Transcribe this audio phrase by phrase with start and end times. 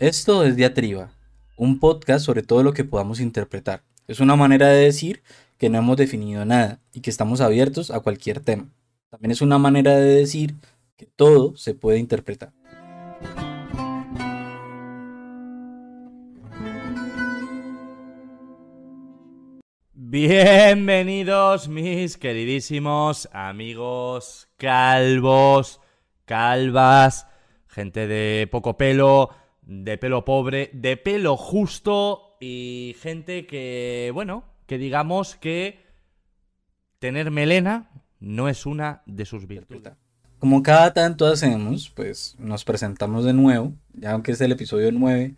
[0.00, 1.12] Esto es Diatriba,
[1.58, 3.82] un podcast sobre todo lo que podamos interpretar.
[4.08, 5.22] Es una manera de decir
[5.58, 8.70] que no hemos definido nada y que estamos abiertos a cualquier tema.
[9.10, 10.54] También es una manera de decir
[10.96, 12.54] que todo se puede interpretar.
[19.92, 25.78] Bienvenidos mis queridísimos amigos calvos,
[26.24, 27.26] calvas,
[27.68, 29.28] gente de poco pelo,
[29.70, 35.78] de pelo pobre, de pelo justo y gente que, bueno, que digamos que
[36.98, 37.88] tener melena
[38.18, 39.92] no es una de sus virtudes.
[40.40, 45.36] Como cada tanto hacemos, pues nos presentamos de nuevo, ya aunque es el episodio 9,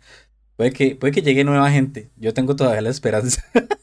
[0.55, 3.43] puede que, puede que llegue nueva gente, yo tengo todavía la esperanza.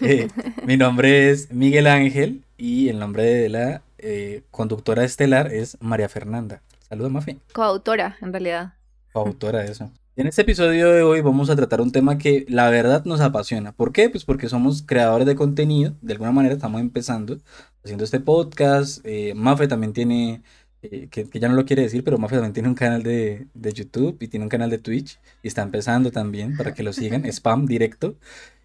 [0.00, 0.26] Eh,
[0.66, 6.08] mi nombre es Miguel Ángel y el nombre de la eh, conductora estelar es María
[6.08, 6.62] Fernanda.
[6.88, 7.38] Saludos, Mafi.
[7.52, 8.74] Coautora, en realidad
[9.14, 9.90] autora de eso.
[10.16, 13.72] En este episodio de hoy vamos a tratar un tema que la verdad nos apasiona.
[13.72, 14.08] ¿Por qué?
[14.10, 15.94] Pues porque somos creadores de contenido.
[16.02, 17.38] De alguna manera estamos empezando
[17.82, 19.04] haciendo este podcast.
[19.04, 20.42] Eh, Mafe también tiene,
[20.82, 24.16] eh, que, ya no lo quiere decir, pero Mafe también tiene un canal de, YouTube
[24.20, 25.18] y tiene un canal de Twitch.
[25.42, 27.24] Y está empezando también para que lo sigan.
[27.32, 28.16] Spam directo.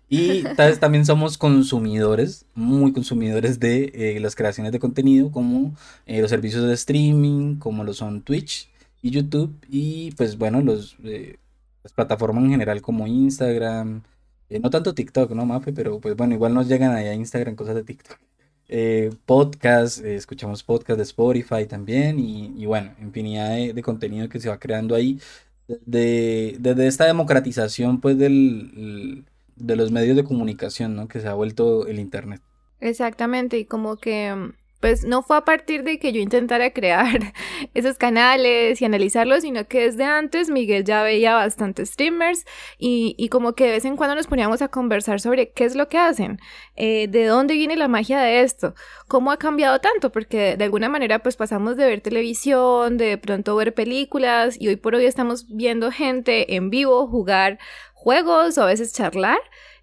[0.08, 0.44] Y
[0.80, 5.76] también somos consumidores, muy consumidores de eh, las creaciones de contenido, como
[6.08, 8.70] los servicios de streaming, como lo son Twitch
[9.02, 11.38] y YouTube y pues bueno, los, eh,
[11.84, 14.04] las plataformas en general como Instagram,
[14.50, 15.74] eh, no tanto TikTok, ¿no, Mafe?
[15.74, 18.18] Pero pues bueno, igual nos llegan ahí a Instagram cosas de TikTok.
[18.72, 24.48] Eh, podcast, eh, escuchamos podcast de Spotify también y, bueno, infinidad de, contenido que se
[24.48, 25.20] va creando ahí
[25.68, 31.08] desde, desde esta democratización pues del, de los medios de comunicación, ¿no?
[31.08, 32.44] Que se ha vuelto el Internet.
[32.80, 37.34] Exactamente, y como que pues no fue a partir de que yo intentara crear
[37.74, 42.46] esos canales y analizarlos, sino que desde antes Miguel ya veía bastantes streamers
[42.78, 45.88] y, como que de vez en cuando nos poníamos a conversar sobre qué es lo
[45.88, 46.40] que hacen,
[46.76, 48.74] eh, de dónde viene la magia de esto,
[49.08, 53.56] cómo ha cambiado tanto, porque de alguna manera pues pasamos de ver televisión, de pronto
[53.56, 57.60] ver películas y hoy por hoy estamos viendo gente en vivo jugar
[57.94, 59.40] juegos o a veces charlar.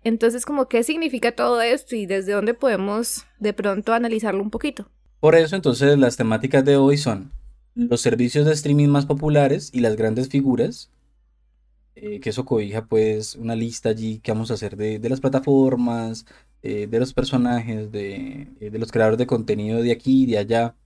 [0.06, 4.88] Entonces, como qué significa todo esto y desde dónde podemos de pronto analizarlo un poquito.
[5.18, 7.32] Por eso, entonces, las temáticas de hoy son
[7.74, 10.92] los servicios de streaming más populares y las grandes figuras,
[11.96, 16.24] eh, que eso cobija pues una lista allí que vamos a hacer de, las plataformas,
[16.62, 20.38] eh, de los personajes, de, eh, de, los creadores de contenido de aquí y de
[20.38, 20.76] allá.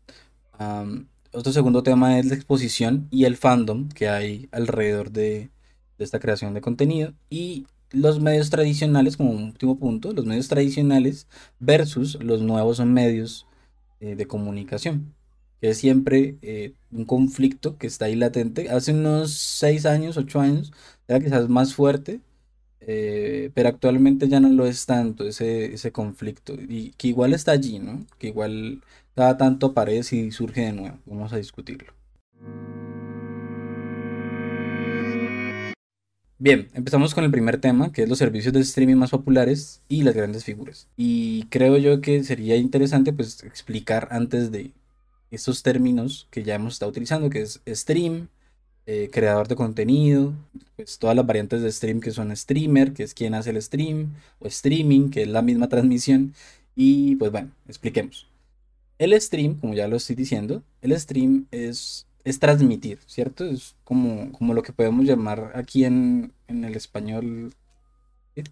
[1.34, 5.50] otro segundo tema es la exposición y el fandom que hay alrededor de,
[5.98, 7.12] de esta creación de contenido.
[7.28, 11.26] Y los medios tradicionales, como último punto, los medios tradicionales
[11.58, 13.46] versus los nuevos medios
[14.00, 15.14] eh, de comunicación,
[15.60, 18.70] que es siempre eh, un conflicto que está ahí latente.
[18.70, 20.72] Hace unos seis años, ocho años,
[21.08, 22.20] era quizás más fuerte,
[22.80, 27.52] eh, pero actualmente ya no lo es tanto ese, ese conflicto, y que igual está
[27.52, 28.06] allí, ¿no?
[28.18, 28.82] Que igual
[29.14, 30.98] cada tanto aparece y surge de nuevo.
[31.06, 31.92] Vamos a discutirlo.
[36.42, 40.04] Bien, empezamos con el primer tema, que es los servicios de streaming más populares y
[40.04, 40.88] las grandes figuras.
[40.96, 44.70] Y creo yo que sería interesante pues explicar antes de
[45.30, 48.28] estos términos que ya hemos estado utilizando, que es stream,
[48.86, 50.32] eh, creador de contenido,
[50.76, 54.14] pues todas las variantes de stream que son streamer, que es quien hace el stream,
[54.38, 56.32] o streaming, que es la misma transmisión.
[56.74, 58.28] Y pues bueno, expliquemos.
[58.98, 63.44] El stream, como ya lo estoy diciendo, el stream es es transmitir, ¿cierto?
[63.44, 67.52] Es como, como lo que podemos llamar aquí en, el español,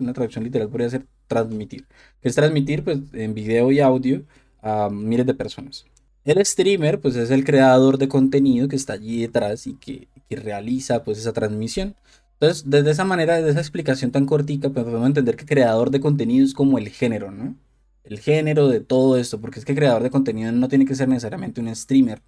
[0.01, 1.87] una traducción literal podría ser transmitir.
[2.23, 4.23] es transmitir pues, en video y audio
[4.63, 5.85] a miles de personas.
[6.25, 11.05] El streamer pues es el creador de contenido que está allí detrás y que, realiza
[11.05, 11.95] pues esa transmisión.
[12.35, 16.01] Entonces, desde esa manera, desde esa explicación tan cortica, pues podemos entender que creador de
[16.01, 17.57] contenido es como el género, ¿no?
[18.05, 21.09] El género de todo esto, porque es que creador de contenido no tiene que ser
[21.09, 22.21] necesariamente un streamer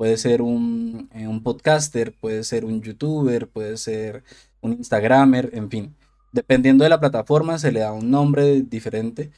[0.00, 4.24] Puede ser un, eh, un podcaster, puede ser un youtuber, puede ser
[4.62, 5.94] un instagramer, en fin.
[6.32, 9.30] Dependiendo de la plataforma se le da un nombre diferente.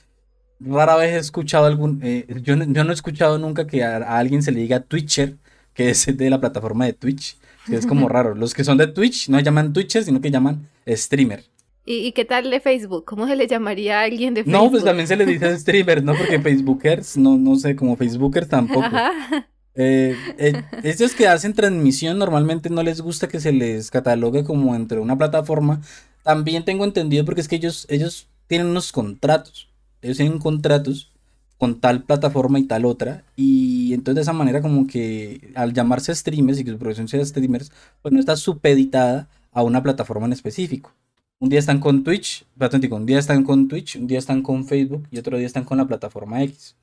[0.61, 1.99] Rara vez he escuchado algún...
[2.05, 5.37] Eh, yo, yo, no he escuchado nunca que a, alguien se le diga Twitcher,
[5.75, 7.39] que es de la plataforma de Twitch.
[7.67, 8.37] Que es como raro.
[8.37, 11.43] Los que son de Twitch no llaman Twitcher, sino que llaman streamer.
[11.85, 13.05] ¿Y, qué tal de Facebook?
[13.05, 14.63] ¿Cómo se le llamaría a alguien de Facebook?
[14.63, 16.15] No, pues también se le dice streamer, ¿no?
[16.15, 18.85] Porque Facebookers, no, no sé, como Facebookers tampoco.
[18.85, 19.49] Ajá.
[19.75, 24.75] Eh, eh, estos que hacen transmisión normalmente no les gusta que se les catalogue como
[24.75, 25.81] entre una plataforma.
[26.23, 29.69] También tengo entendido porque es que ellos, ellos tienen unos contratos.
[30.03, 31.13] Ellos tienen contratos
[31.59, 33.25] con tal plataforma y tal otra.
[33.37, 37.25] Y entonces de esa manera como que al llamarse streamers y que su profesión sea
[37.25, 37.73] streamers,
[38.03, 40.93] pues no está supeditada a una plataforma en específico.
[41.39, 45.09] Un día están con Twitch, un día están con Twitch, un día están con Facebook
[45.11, 46.77] y otro día están con la plataforma X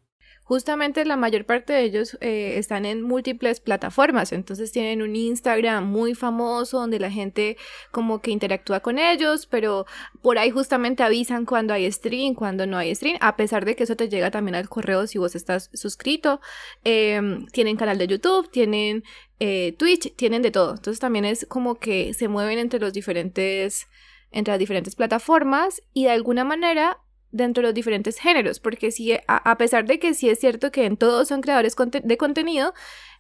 [0.50, 5.86] justamente la mayor parte de ellos eh, están en múltiples plataformas, entonces tienen un Instagram
[5.86, 7.56] muy famoso donde la gente
[7.92, 9.86] como que interactúa con ellos, pero
[10.24, 13.84] por ahí justamente avisan cuando hay stream, cuando no hay stream, a pesar de que
[13.84, 16.42] eso te llega también al correo si vos estás suscrito,
[16.84, 19.04] em, tienen canal de YouTube, tienen
[19.40, 23.86] eh, Twitch, tienen de todo, entonces también es como que se mueven entre los diferentes
[24.32, 26.98] entre las diferentes plataformas y de alguna manera
[27.32, 30.86] dentro de los diferentes géneros, porque si, a, pesar de que sí es cierto que
[30.86, 32.74] en todos son creadores de contenido,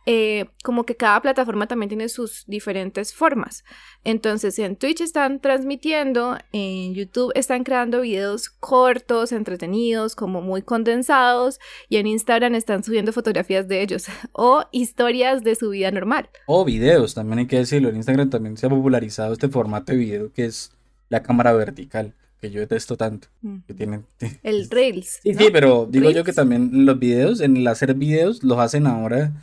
[0.06, 3.64] eh, como que cada plataforma también tiene sus diferentes formas.
[4.04, 11.60] Entonces, en Twitch están transmitiendo, en YouTube están creando videos cortos, entretenidos, como muy condensados,
[11.90, 16.30] y en Instagram están subiendo fotografías de ellos o historias de su vida normal.
[16.48, 17.90] O videos, también hay que decirlo.
[17.90, 20.72] En Instagram también se ha popularizado este formato de video que es
[21.10, 23.27] la cámara vertical que yo detesto tanto.
[23.68, 24.06] Que tienen,
[24.44, 25.19] el Reels.
[25.24, 28.88] Sí, sí, pero digo yo que también los videos, en el hacer videos, los hacen
[28.88, 29.33] ahora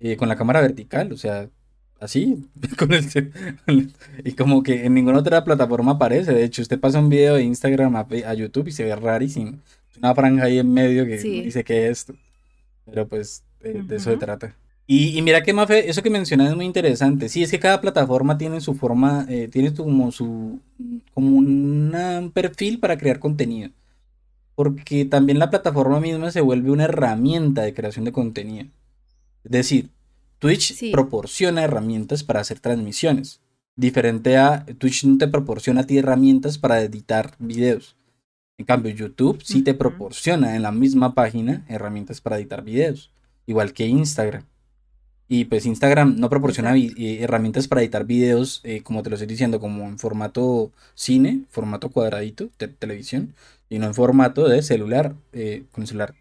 [0.00, 1.48] eh, con la cámara vertical, o sea,
[2.00, 2.48] así.
[2.78, 3.92] Con el,
[4.24, 6.32] y como que en ninguna otra plataforma aparece.
[6.32, 9.58] De hecho, usted pasa un video de Instagram a, YouTube y se ve rarísimo.
[9.96, 12.14] Una franja ahí en medio que dice que es esto.
[12.84, 14.54] Pero pues de eso se trata.
[14.86, 17.28] Y, mira que Mafe, eso que mencionas es muy interesante.
[17.30, 20.60] Sí, es que cada plataforma tiene su forma, eh, tiene como su,
[21.14, 23.70] como un perfil para crear contenido.
[24.54, 28.66] Porque también la plataforma misma se vuelve una herramienta de creación de contenido.
[29.42, 29.90] Es decir,
[30.38, 33.40] Twitch proporciona herramientas para hacer transmisiones.
[33.76, 37.96] Diferente a Twitch no te proporciona a ti herramientas para editar videos.
[38.58, 43.10] En cambio, YouTube sí te proporciona en la misma página herramientas para editar videos.
[43.46, 44.44] Igual que Instagram.
[45.28, 49.26] Y pues Instagram no proporciona eh, herramientas para editar videos, eh, como te lo estoy
[49.26, 53.34] diciendo, como en formato cine, formato cuadradito, de televisión,
[53.70, 56.14] y no en formato de celular, eh, con celular.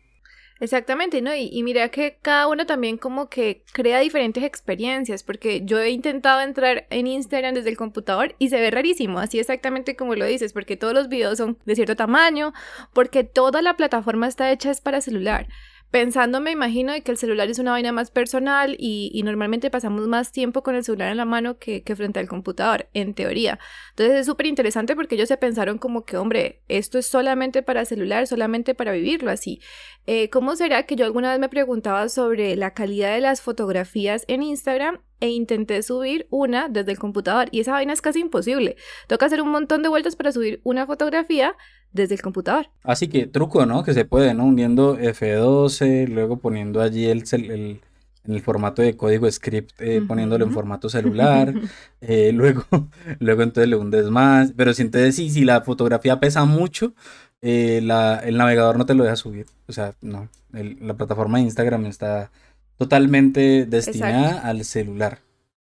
[0.61, 1.35] Exactamente, ¿no?
[1.35, 5.89] Y, y, mira que cada uno también como que crea diferentes experiencias, porque yo he
[5.89, 10.25] intentado entrar en Instagram desde el computador y se ve rarísimo, así exactamente como lo
[10.25, 12.53] dices, porque todos los videos son de cierto tamaño,
[12.93, 15.49] porque toda la plataforma está hecha es para celular
[15.93, 20.07] pensando, me imagino, de que el celular es una vaina más personal y, normalmente pasamos
[20.07, 23.59] más tiempo con el celular en la mano que, frente al computador, en teoría.
[23.91, 27.85] Entonces es súper interesante porque ellos se pensaron como que, hombre, esto es solamente para
[27.85, 29.61] celular, solamente para vivirlo así.
[30.07, 34.25] Eh, ¿Cómo será que yo alguna vez me preguntaba sobre la calidad de las fotografías
[34.27, 38.75] en Instagram e intenté subir una desde el computador y esa vaina es casi imposible.
[39.07, 41.55] Toca hacer un montón de vueltas para subir una fotografía
[41.93, 42.67] desde el computador.
[42.83, 43.83] Así que truco, ¿no?
[43.83, 44.45] Que se puede, ¿no?
[44.45, 47.81] Hundiendo F12, luego poniendo allí el, el
[48.25, 51.53] en el formato de código script, eh, poniéndolo en formato celular,
[52.01, 52.63] eh, luego,
[53.19, 56.93] luego entonces le hundes más, pero si entonces sí, si la fotografía pesa mucho,
[57.41, 61.45] eh, la, el navegador no te lo deja subir, o sea, no, la plataforma de
[61.45, 62.31] Instagram está
[62.77, 65.19] totalmente destinada al celular,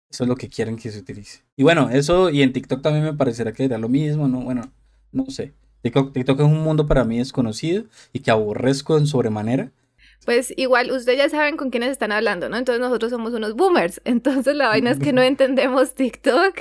[0.10, 1.44] eso es lo que quieren que se utilice.
[1.56, 4.42] Y bueno, eso, y en TikTok también me parecerá que era lo mismo, ¿no?
[4.42, 4.72] Bueno,
[5.12, 5.54] no sé.
[5.82, 9.72] TikTok, es un mundo para mí desconocido y que aborrezco en sobremanera.
[10.30, 12.58] Pues igual ustedes ya saben con quiénes están hablando, ¿no?
[12.58, 14.00] Entonces nosotros somos unos boomers.
[14.06, 16.56] Entonces la vaina es que no entendemos TikTok.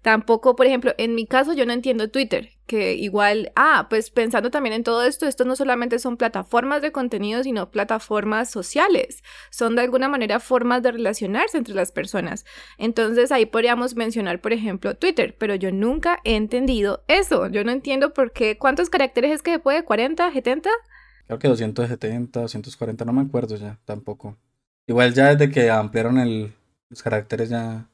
[0.00, 4.50] Tampoco, por ejemplo, en mi caso yo no entiendo Twitter, que igual, ah, pues pensando
[4.50, 9.22] también en todo esto, esto no solamente son plataformas de contenido, sino plataformas sociales.
[9.50, 12.46] Son de alguna manera formas de relacionarse entre las personas.
[12.78, 17.48] Entonces ahí podríamos mencionar, por ejemplo, Twitter, pero yo nunca he entendido eso.
[17.48, 19.84] Yo no entiendo por qué, ¿cuántos caracteres es que puede?
[19.84, 20.32] ¿40?
[20.32, 20.70] ¿70?
[21.30, 24.36] Creo que 270, 240, no me acuerdo ya, tampoco.
[24.88, 26.52] Igual ya desde que ampliaron el,
[26.88, 27.86] los caracteres ya,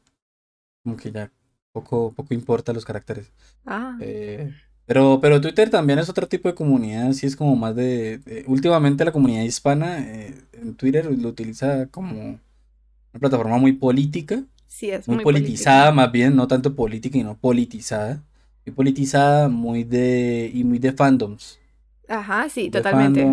[0.83, 1.31] como que ya
[1.71, 3.31] poco, poco importa los caracteres.
[3.67, 3.99] Ah.
[4.01, 4.55] Eh,
[4.87, 8.45] pero, pero Twitter también es otro tipo de comunidad, sí es como más de...
[8.47, 14.45] últimamente la comunidad hispana eh, en Twitter lo utiliza como una plataforma muy política.
[14.67, 18.25] Sí, es muy, politizada más bien, no tanto política, sino politizada.
[18.65, 20.51] Muy politizada, muy de...
[20.55, 21.59] y muy de fandoms.
[22.09, 23.27] Ajá, sí, totalmente.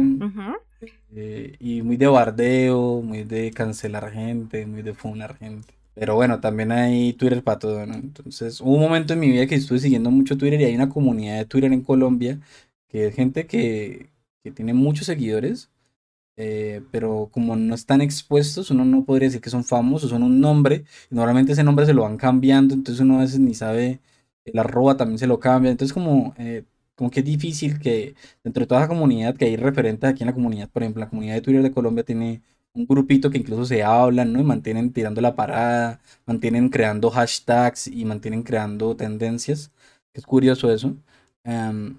[1.15, 5.74] Eh, y muy de bardeo, muy de cancelar gente, muy de funar gente.
[5.94, 7.94] Pero bueno, también hay Twitter para todo, ¿no?
[7.94, 10.89] Entonces, hubo un momento en mi vida que estuve siguiendo mucho Twitter y hay una
[10.89, 12.39] comunidad de Twitter en Colombia
[12.88, 14.10] que es gente que,
[14.44, 15.72] que tiene muchos seguidores,
[16.38, 20.42] eh, pero como no están expuestos, uno no podría decir que son famosos, son un
[20.42, 24.01] nombre, y normalmente ese nombre se lo van cambiando, entonces uno a veces ni sabe,
[24.46, 26.63] el arroba también se lo cambia, entonces como, eh,
[26.96, 30.28] como que es difícil que dentro de toda la comunidad, que hay referentes aquí en
[30.28, 32.42] la comunidad, por ejemplo, la comunidad de Twitter de Colombia tiene
[32.74, 34.40] un grupito que incluso se hablan, ¿no?
[34.40, 39.72] Y mantienen tirando la parada, mantienen creando hashtags y mantienen creando tendencias.
[40.14, 40.96] Es curioso eso.
[41.44, 41.98] Em,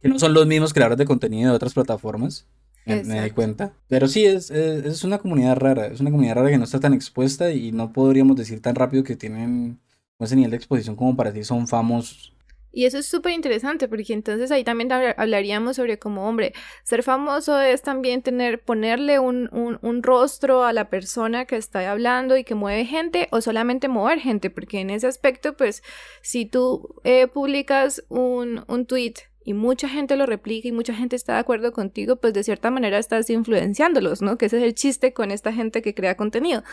[0.00, 2.46] que no son los mismos creadores de contenido de otras plataformas.
[2.86, 3.72] Me, di cuenta.
[3.88, 5.86] Pero sí, es, es, una comunidad rara.
[5.86, 9.02] Es una comunidad rara que no está tan expuesta y no podríamos decir tan rápido
[9.02, 9.80] que tienen
[10.18, 12.33] ese nivel de exposición como para ti son famosos.
[12.74, 16.52] Y eso es súper interesante porque entonces ahí también hablaríamos sobre como, hombre,
[16.82, 22.36] ser famoso es también tener, ponerle un, un, rostro a la persona que está hablando
[22.36, 25.84] y que mueve gente o solamente mover gente, porque en ese aspecto, pues,
[26.20, 29.14] si tú eh, publicas un, un tweet
[29.44, 32.72] y mucha gente lo replica y mucha gente está de acuerdo contigo, pues de cierta
[32.72, 34.36] manera estás influenciándolos, ¿no?
[34.36, 36.64] Que ese es el chiste con esta gente que crea contenido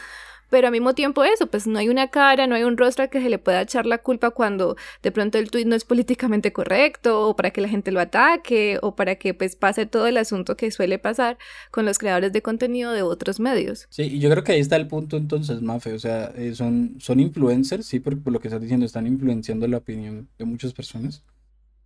[0.52, 3.22] pero al mismo tiempo eso, pues no hay una cara, no hay un rostro que
[3.22, 7.28] se le pueda echar la culpa cuando de pronto el tweet no es políticamente correcto
[7.28, 10.58] o para que la gente lo ataque o para que pues pase todo el asunto
[10.58, 11.38] que suele pasar
[11.72, 13.88] con los creadores de contenido de otros medios.
[13.90, 16.98] Sí, y yo creo que ahí está el punto entonces, Mafe, o sea, eh, son,
[17.00, 20.74] son influencers, sí, por, por lo que estás diciendo, están influenciando la opinión de muchas
[20.74, 21.24] personas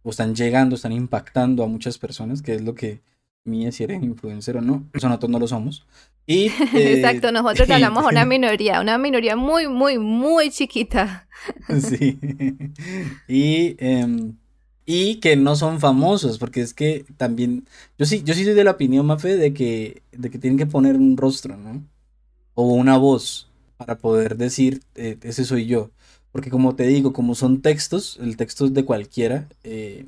[0.01, 3.01] o están llegando, están impactando a muchas personas, que es lo que
[3.43, 4.87] mía si eres influencer o no.
[4.93, 5.85] Eso nosotros no lo somos.
[6.27, 11.27] Y, Exacto, nosotros hablamos a una minoría, una minoría muy, muy, muy chiquita.
[11.79, 12.17] sí.
[13.27, 14.35] Y, em,
[14.85, 17.67] y que no son famosos, porque es que también,
[17.97, 20.65] yo sí, yo sí soy de la opinión, Mafe, de que, de que tienen que
[20.67, 21.83] poner un rostro, ¿no?
[22.55, 25.91] O una voz para poder decir, eh, ese soy yo.
[26.31, 30.05] Porque como te digo, como son textos, el texto es de cualquiera, eh,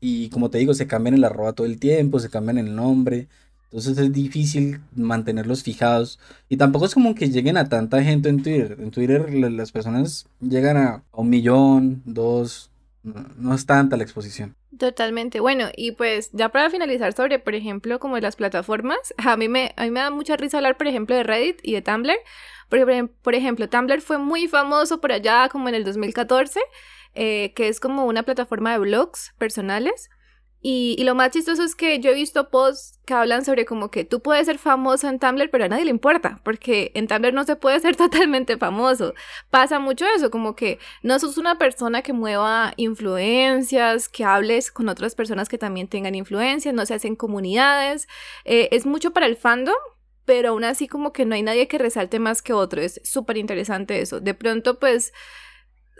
[0.00, 3.28] y como te digo, se cambian el arroba todo el tiempo, se cambian el nombre.
[3.72, 6.18] Entonces es difícil mantenerlos fijados.
[6.50, 8.76] Y tampoco es como que lleguen a tanta gente en Twitter.
[8.78, 12.70] En Twitter las personas llegan a un millón, dos.
[13.02, 14.54] No, es tanta la exposición.
[14.78, 15.40] Totalmente.
[15.40, 19.72] Bueno, y pues ya para finalizar sobre, por ejemplo, como las plataformas, a mí me,
[19.76, 22.18] a mí me da mucha risa hablar, por ejemplo, de Reddit y de Tumblr.
[22.68, 26.60] Porque, por ejemplo, Tumblr fue muy famoso por allá como en el 2014
[27.14, 30.08] eh, que es como una plataforma de blogs personales.
[30.64, 33.90] Y, y, lo más chistoso es que yo he visto posts que hablan sobre como
[33.90, 37.34] que tú puedes ser famoso en Tumblr, pero a nadie le importa, porque en Tumblr
[37.34, 39.12] no se puede ser totalmente famoso.
[39.50, 44.88] Pasa mucho eso, como que no sos una persona que mueva influencias, que hables con
[44.88, 48.06] otras personas que también tengan influencias, no se hacen comunidades.
[48.44, 49.74] Eh, es mucho para el fandom,
[50.24, 52.80] pero aún así como que no hay nadie que resalte más que otro.
[52.80, 54.20] Es súper interesante eso.
[54.20, 55.12] De pronto, pues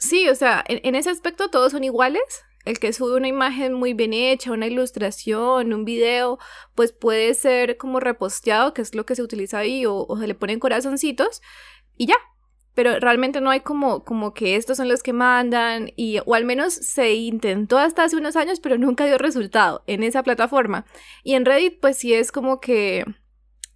[0.02, 2.44] Sí, o sea, en, ese aspecto todos son iguales.
[2.64, 6.38] El que sube una imagen muy bien hecha, una ilustración, un video,
[6.74, 10.34] pues puede ser como reposteado, que es lo que se utiliza ahí, o, se le
[10.34, 11.42] ponen corazoncitos
[11.96, 12.16] y ya.
[12.74, 16.44] Pero realmente no hay como, como que estos son los que mandan, y, o al
[16.44, 20.86] menos se intentó hasta hace unos años, pero nunca dio resultado en esa plataforma.
[21.22, 23.04] Y en Reddit, pues sí es como que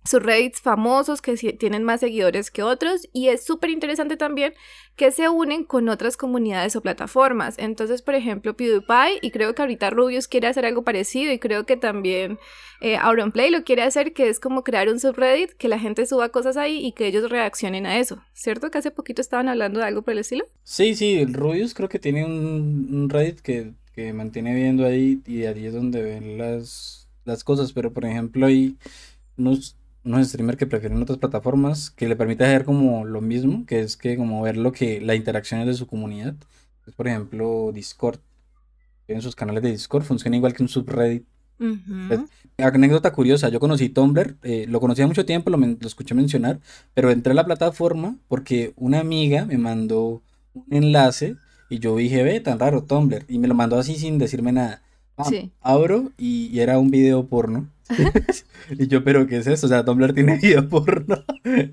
[0.06, 4.54] sus Reddits famosos que tienen más seguidores que otros y es súper interesante también
[4.96, 7.56] que se unen con otras comunidades o plataformas.
[7.58, 11.66] Entonces, por ejemplo, PewDiePie y creo que ahorita Rubius quiere hacer algo parecido y creo
[11.66, 12.38] que también
[12.80, 16.30] eh, Auronplay lo quiere hacer, que es como crear un subreddit, que la gente suba
[16.30, 18.22] cosas ahí y que ellos reaccionen a eso.
[18.32, 20.46] ¿Cierto que hace poquito estaban hablando de algo por el estilo?
[20.62, 23.74] Sí, sí, Rubius creo que tiene un, Reddit que,
[24.12, 28.76] mantiene viendo ahí y ahí es donde ven las, las cosas, pero por ejemplo hay
[29.38, 29.74] unos
[30.06, 33.96] unos streamers que prefieren otras plataformas que le permite hacer como lo mismo, que es
[33.96, 36.34] que como ver lo que la interacción es de su comunidad.
[36.96, 38.20] Por ejemplo, Discord.
[39.08, 41.26] En sus canales de Discord funciona igual que un subreddit.
[41.58, 42.20] Pues,
[42.58, 46.60] anécdota curiosa, yo conocí Tumblr, eh, lo conocí hace mucho tiempo, lo, lo, escuché mencionar,
[46.92, 50.22] pero entré a la plataforma porque una amiga me mandó
[50.52, 51.36] un enlace
[51.70, 54.82] y yo dije, ve, tan raro Tumblr, y me lo mandó así sin decirme nada.
[55.16, 55.30] Ah,
[55.62, 57.70] abro y, era un video porno.
[58.78, 59.66] y yo, pero ¿qué es eso?
[59.66, 61.22] O sea, Tumblr tiene video porno.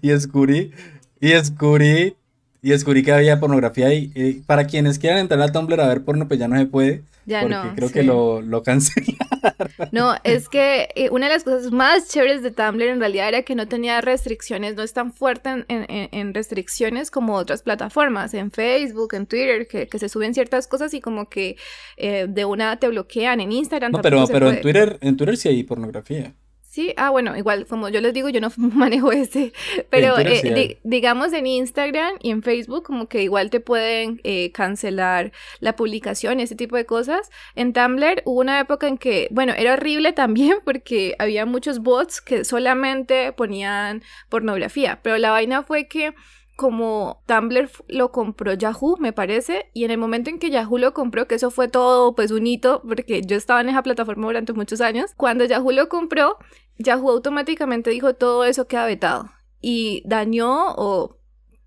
[0.01, 0.71] y descubrí,
[1.19, 2.15] y descubrí,
[2.61, 6.27] y descubrí que había pornografía y, para quienes quieran entrar a Tumblr a ver porno,
[6.27, 7.03] pues ya no se puede.
[7.25, 9.32] Ya porque creo que lo, lo cancelaron.
[9.91, 13.43] No, es que eh, una de las cosas más chéveres de Tumblr en realidad era
[13.43, 18.51] que no tenía restricciones, no es tan fuerte en, en, restricciones como otras plataformas, en
[18.51, 21.57] Facebook, en Twitter, que, que se suben ciertas cosas y como que
[21.97, 23.91] eh, de una te bloquean, en Instagram.
[23.91, 26.33] No, pero, pero en Twitter, en Twitter sí hay pornografía.
[26.73, 29.53] Sí, ah, bueno, igual, como yo les digo, yo no manejo ese,
[29.91, 35.33] pero eh, digamos en Instagram y en Facebook como que igual te pueden eh, cancelar
[35.59, 37.29] la publicación, ese tipo de cosas.
[37.53, 42.21] En Tumblr hubo una época en que, bueno, era horrible también porque había muchos bots
[42.21, 46.15] que solamente ponían pornografía, pero la vaina fue que
[46.55, 50.93] como Tumblr lo compró Yahoo, me parece, y en el momento en que Yahoo lo
[50.93, 54.53] compró, que eso fue todo pues un hito, porque yo estaba en esa plataforma durante
[54.53, 56.37] muchos años, cuando Yahoo lo compró,
[56.77, 61.17] Yahoo automáticamente dijo todo eso queda vetado y dañó o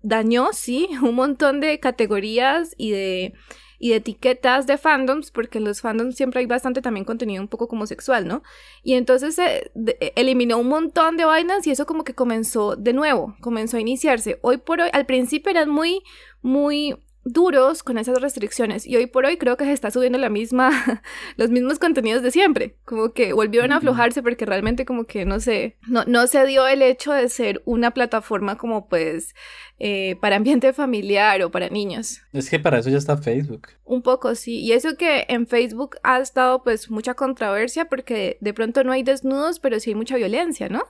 [0.01, 3.33] dañó, sí, un montón de categorías y de
[3.79, 7.47] y de etiquetas de fandoms, porque en los fandoms siempre hay bastante también contenido un
[7.47, 8.41] poco como sexual, ¿no?
[8.83, 9.71] Y entonces se
[10.15, 14.39] eliminó un montón de vainas y eso como que comenzó de nuevo, comenzó a iniciarse.
[14.41, 16.01] Hoy por hoy, al principio eran muy,
[16.41, 16.95] muy
[17.27, 18.85] duros con esas restricciones.
[18.87, 20.71] Y hoy por hoy creo que se está subiendo la misma
[21.37, 22.77] los mismos contenidos de siempre.
[22.85, 26.67] Como que volvieron a aflojarse porque realmente como que no sé no, no se dio
[26.67, 29.35] el hecho de ser una plataforma como pues
[29.79, 32.21] eh, para ambiente familiar o para niños.
[32.33, 33.67] Es que para eso ya está Facebook.
[33.83, 34.59] Un poco sí.
[34.59, 39.03] Y eso que en Facebook ha estado pues mucha controversia porque de pronto no hay
[39.03, 40.83] desnudos pero sí hay mucha violencia no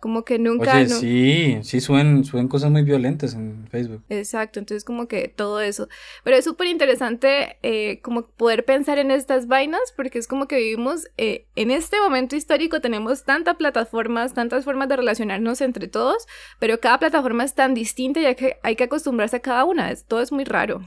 [0.00, 0.76] como que nunca...
[0.76, 4.02] Oye, sí, sí suben, suben cosas muy violentas en Facebook.
[4.08, 5.88] Exacto, entonces como que todo eso.
[6.24, 10.56] Pero es súper interesante eh, como poder pensar en estas vainas porque es como que
[10.56, 16.26] vivimos eh, en este momento histórico, tenemos tantas plataformas, tantas formas de relacionarnos entre todos,
[16.58, 19.90] pero cada plataforma es tan distinta y hay que, hay que acostumbrarse a cada una,
[19.90, 20.80] es, todo es muy raro.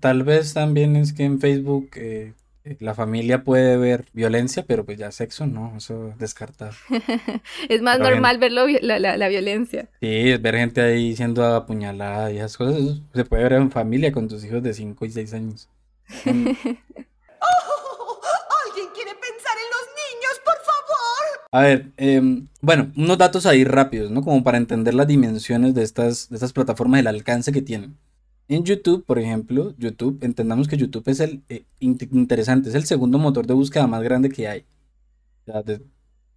[0.00, 1.90] Tal vez también es que en Facebook...
[1.96, 2.32] Eh,
[2.78, 6.72] la familia puede ver violencia, pero pues ya sexo no, eso descartado.
[7.68, 9.88] es más normal ver la, violencia.
[10.00, 14.28] Sí, ver gente ahí siendo apuñalada y esas cosas, se puede ver en familia con
[14.28, 15.68] tus hijos de 5 y 6 años.
[17.46, 18.20] Oh,
[18.66, 21.48] ¿Alguien quiere pensar en los niños, por favor?
[21.52, 24.22] A ver, em, bueno, unos datos ahí rápidos, ¿no?
[24.22, 27.98] Como para entender las dimensiones de estas, de estas plataformas, el alcance que tienen.
[28.48, 33.18] En YouTube, por ejemplo, YouTube, entendamos que YouTube es el eh, interesante, es el segundo
[33.18, 34.64] motor de búsqueda más grande que hay.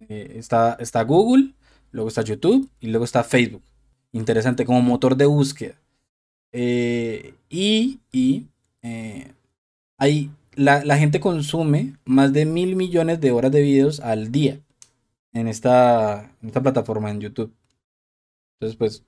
[0.08, 1.54] Eh, está, está Google,
[1.92, 3.62] luego está YouTube y luego está Facebook.
[4.12, 5.74] Interesante como motor de búsqueda.
[6.52, 8.46] Eh, y y
[9.98, 14.60] hay, la, la, gente consume más de mil millones de horas de videos al día
[15.32, 17.52] en esta, en esta plataforma en YouTube.
[18.60, 19.04] Entonces, pues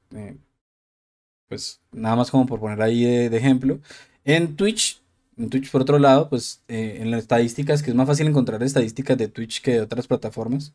[1.50, 3.80] pues nada más como por poner ahí de, ejemplo.
[4.25, 5.02] En Twitch,
[5.37, 8.62] en Twitch por otro lado, pues eh, en las estadísticas, que es más fácil encontrar
[8.62, 10.75] estadísticas de Twitch que de otras plataformas,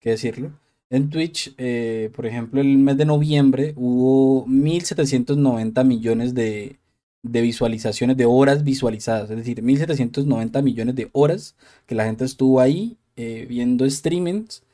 [0.00, 0.50] que decirlo.
[0.90, 6.80] En Twitch, eh, por ejemplo, el mes de noviembre hubo 1.790 millones de,
[7.22, 11.54] de visualizaciones, de horas visualizadas, es decir, 1.790 millones de horas
[11.86, 14.64] que la gente estuvo ahí eh, viendo streamings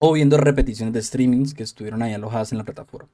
[0.00, 3.08] o viendo repeticiones de streamings que estuvieron ahí alojadas en la plataforma.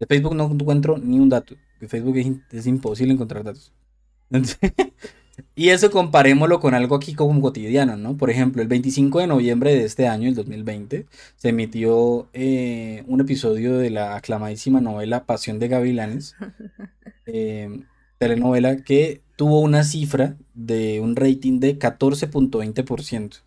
[0.00, 1.54] De Facebook no encuentro ni un dato.
[1.78, 2.16] De Facebook
[2.50, 3.70] es, imposible encontrar datos.
[5.54, 8.16] y eso comparémoslo con algo aquí como cotidiano, ¿no?
[8.16, 13.20] Por ejemplo, el 25 de noviembre de este año, el 2020, se emitió eh, un
[13.20, 16.34] episodio de la aclamadísima novela Pasión de Gavilanes,
[17.26, 17.82] eh,
[18.16, 23.42] telenovela que tuvo una cifra de un rating de 14.20%.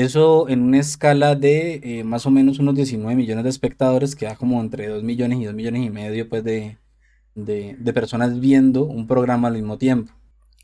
[0.00, 4.34] Eso en una escala de eh, más o menos unos 19 millones de espectadores, queda
[4.34, 6.78] como entre 2 millones y 2 millones y medio pues, de,
[7.34, 10.12] de personas viendo un programa al mismo tiempo.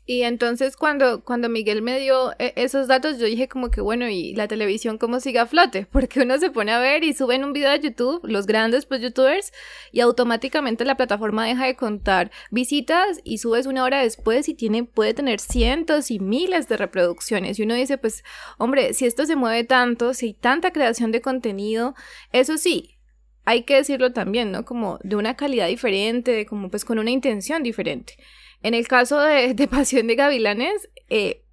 [0.09, 4.07] Y entonces cuando, cuando Miguel me dio eh, esos datos, yo dije como que bueno,
[4.07, 5.85] ¿y la televisión cómo sigue a flote?
[5.91, 9.01] Porque uno se pone a ver y suben un video a YouTube, los grandes pues
[9.01, 9.51] youtubers,
[9.91, 14.85] y automáticamente la plataforma deja de contar visitas y subes una hora después y tiene,
[14.85, 17.59] puede tener cientos y miles de reproducciones.
[17.59, 18.23] Y uno dice, pues,
[18.57, 21.95] hombre, si esto se mueve tanto, si hay tanta creación de contenido,
[22.31, 22.97] eso sí,
[23.43, 24.63] hay que decirlo también, ¿no?
[24.63, 28.15] Como de una calidad diferente, como pues con una intención diferente.
[28.67, 31.45] En el caso de, Pasión de Gavilanes, eh,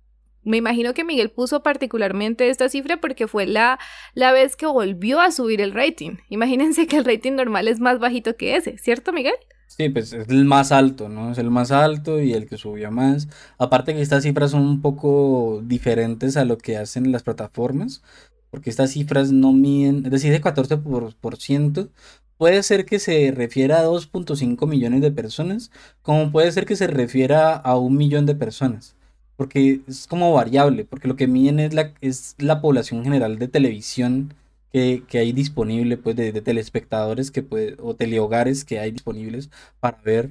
[0.43, 3.79] me imagino que Miguel puso particularmente esta cifra porque fue la,
[4.15, 6.17] la vez que volvió a subir el rating.
[6.29, 9.35] Imagínense que el rating normal es más bajito que ese, ¿cierto, Miguel?
[9.69, 11.31] Sí, pues es el más alto, ¿no?
[11.31, 13.29] Es el más alto y el que subió más.
[13.59, 18.03] Aparte que estas cifras son un poco diferentes a lo que hacen las plataformas,
[18.51, 21.91] porque estas cifras no miden, es decir, de 14%, por, ciento,
[22.39, 25.71] puede ser que se refiera a 2.5 millones de personas,
[26.03, 28.97] como puede ser que se refiera a un millón de personas.
[29.37, 33.49] Porque es como variable, porque lo que miden es la, es la población general de
[33.49, 34.35] televisión
[34.75, 40.31] que, hay disponible, pues de, telespectadores que puede, o telehogares que hay disponibles para ver,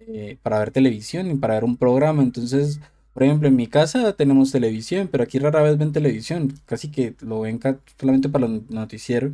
[0.00, 2.22] eh, para ver televisión y para ver un programa.
[2.22, 2.80] Entonces,
[3.14, 7.14] por ejemplo, en mi casa tenemos televisión, pero aquí rara vez ven televisión, casi que
[7.20, 7.60] lo ven
[7.98, 9.32] solamente para los noticieros.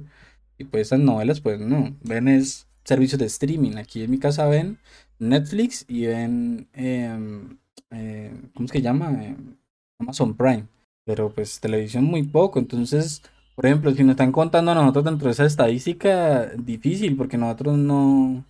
[0.59, 3.77] Y pues estas novelas, pues no, ven es servicios de streaming.
[3.77, 4.79] Aquí en mi casa ven
[5.19, 7.59] Netflix y ven, em,
[7.91, 9.11] eh, ¿cómo es que llama?
[9.25, 9.57] Em,
[9.99, 10.67] Amazon Prime.
[11.05, 12.59] Pero pues televisión muy poco.
[12.59, 13.23] Entonces,
[13.55, 17.77] por ejemplo, si nos están contando a nosotros dentro de esa estadística, difícil, porque nosotros
[17.79, 18.45] no,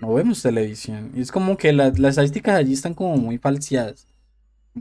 [0.00, 1.12] no vemos televisión.
[1.14, 4.06] Y es como que la- las estadísticas allí están como muy falseadas.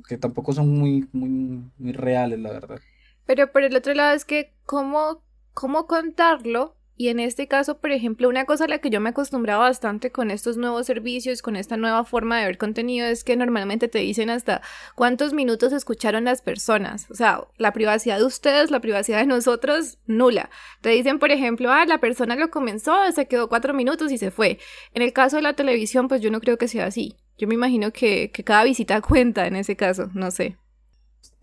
[0.08, 1.30] Que tampoco son muy, muy,
[1.78, 2.80] muy reales, la verdad.
[3.26, 5.22] Pero por el otro lado es que cómo,
[5.53, 9.09] cómo contarlo y en este caso, por ejemplo, una cosa a la que yo me
[9.09, 13.35] acostumbraba bastante con estos nuevos servicios, con esta nueva forma de ver contenido, es que
[13.35, 14.61] normalmente te dicen hasta
[14.93, 17.09] cuántos minutos escucharon las personas.
[17.09, 20.51] O sea, la privacidad de ustedes, la privacidad de nosotros, nula.
[20.81, 24.29] Te dicen, por ejemplo, ah, la persona lo comenzó, se quedó cuatro minutos y se
[24.29, 24.59] fue.
[24.93, 27.15] En el caso de la televisión, pues yo no creo que sea así.
[27.39, 30.57] Yo me imagino que, que cada visita cuenta en ese caso, no sé.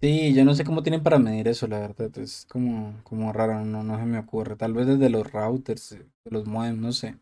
[0.03, 2.17] Sí, yo no sé cómo tienen para medir eso, la verdad.
[2.19, 4.57] Es como, como raro, no, no se me ocurre.
[4.57, 7.17] Tal vez desde los routers, eh, de los modems, no sé.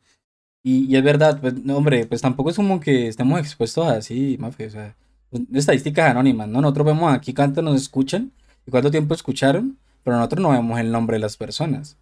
[0.62, 3.97] Y, y es verdad, pues, no, hombre, pues tampoco es como que estemos expuestos a
[3.99, 4.97] así, Mafe, o sea,
[5.33, 6.61] son estadísticas anónimas, ¿no?
[6.62, 8.33] Nosotros vemos aquí cuánto nos escuchan
[8.67, 11.99] y cuánto tiempo escucharon, pero nosotros no vemos el nombre de las personas.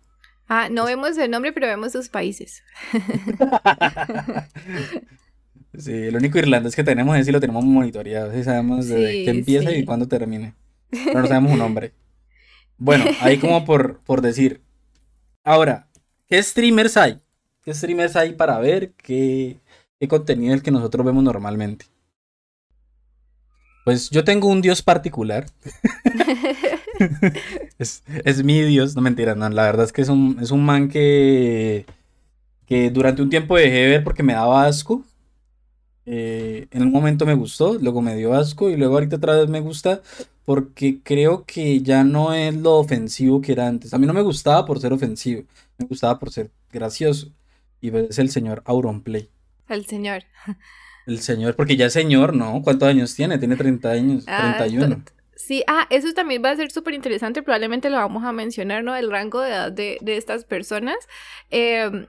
[0.49, 2.63] Ah, no vemos el nombre, pero vemos sus países.
[5.79, 9.25] Sí, el único irlandés que tenemos es si lo tenemos monitoreado, si sabemos desde Sí,
[9.25, 9.85] qué empieza y sí.
[9.85, 10.55] cuándo termine.
[10.91, 11.93] Pero no sabemos un nombre.
[12.79, 14.63] Bueno, ahí como por, por decir.
[15.45, 15.89] Ahora,
[16.27, 17.21] ¿qué streamers hay?
[17.63, 19.61] ¿Qué streamers hay para ver qué,
[19.99, 21.87] qué contenido es el que nosotros vemos normalmente?
[23.85, 25.47] Pues yo tengo un dios particular.
[27.79, 30.65] Es, es mi dios, no mentira, no, la verdad es que es un, es un
[30.65, 31.85] man que,
[32.67, 35.05] que durante un tiempo dejé de ver porque me daba asco.
[36.07, 39.49] Eh, en un momento me gustó, luego me dio asco y luego ahorita otra vez
[39.49, 40.03] me gusta
[40.45, 43.93] porque creo que ya no es lo ofensivo que era antes.
[43.93, 45.43] A mí no me gustaba por ser ofensivo,
[45.79, 47.33] me gustaba por ser gracioso.
[47.81, 49.29] Y es el señor Auronplay.
[49.69, 50.25] El señor.
[51.07, 52.63] El señor, porque ya es señor, ¿no?
[52.63, 53.39] ¿Cuántos años tiene?
[53.39, 55.03] Tiene 30 años, Ah, 31.
[55.37, 58.97] Sí, ah, eso también va a ser súper interesante, probablemente lo vamos a mencionar, ¿no?
[58.97, 60.97] El rango de edad de, de estas personas.
[61.51, 62.09] Eh,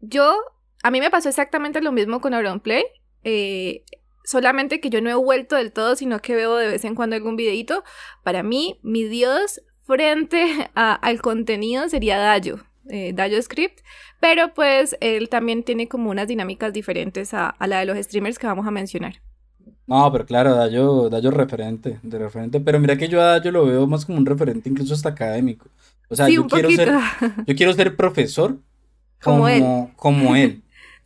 [0.00, 0.36] yo,
[0.82, 2.84] a mí me pasó exactamente lo mismo con Auronplay,
[3.24, 3.84] eh,
[4.24, 7.16] solamente que yo no he vuelto del todo, sino que veo de vez en cuando
[7.16, 7.82] algún videito.
[8.22, 12.58] Para mí, mi dios frente a- al contenido sería Dayo,
[12.88, 13.80] eh, Dayo Script,
[14.20, 18.38] pero pues él también tiene como unas dinámicas diferentes a, a la de los streamers
[18.38, 19.20] que vamos a mencionar.
[19.86, 22.60] No, pero claro, Dayo, Dayo referente, de referente.
[22.60, 25.66] Pero mira que yo a Dayo lo veo más como un referente, incluso hasta académico.
[26.08, 26.92] O sea, sí, yo quiero ser,
[27.46, 28.58] yo quiero ser profesor
[29.20, 29.62] Como él.
[29.96, 30.62] como él.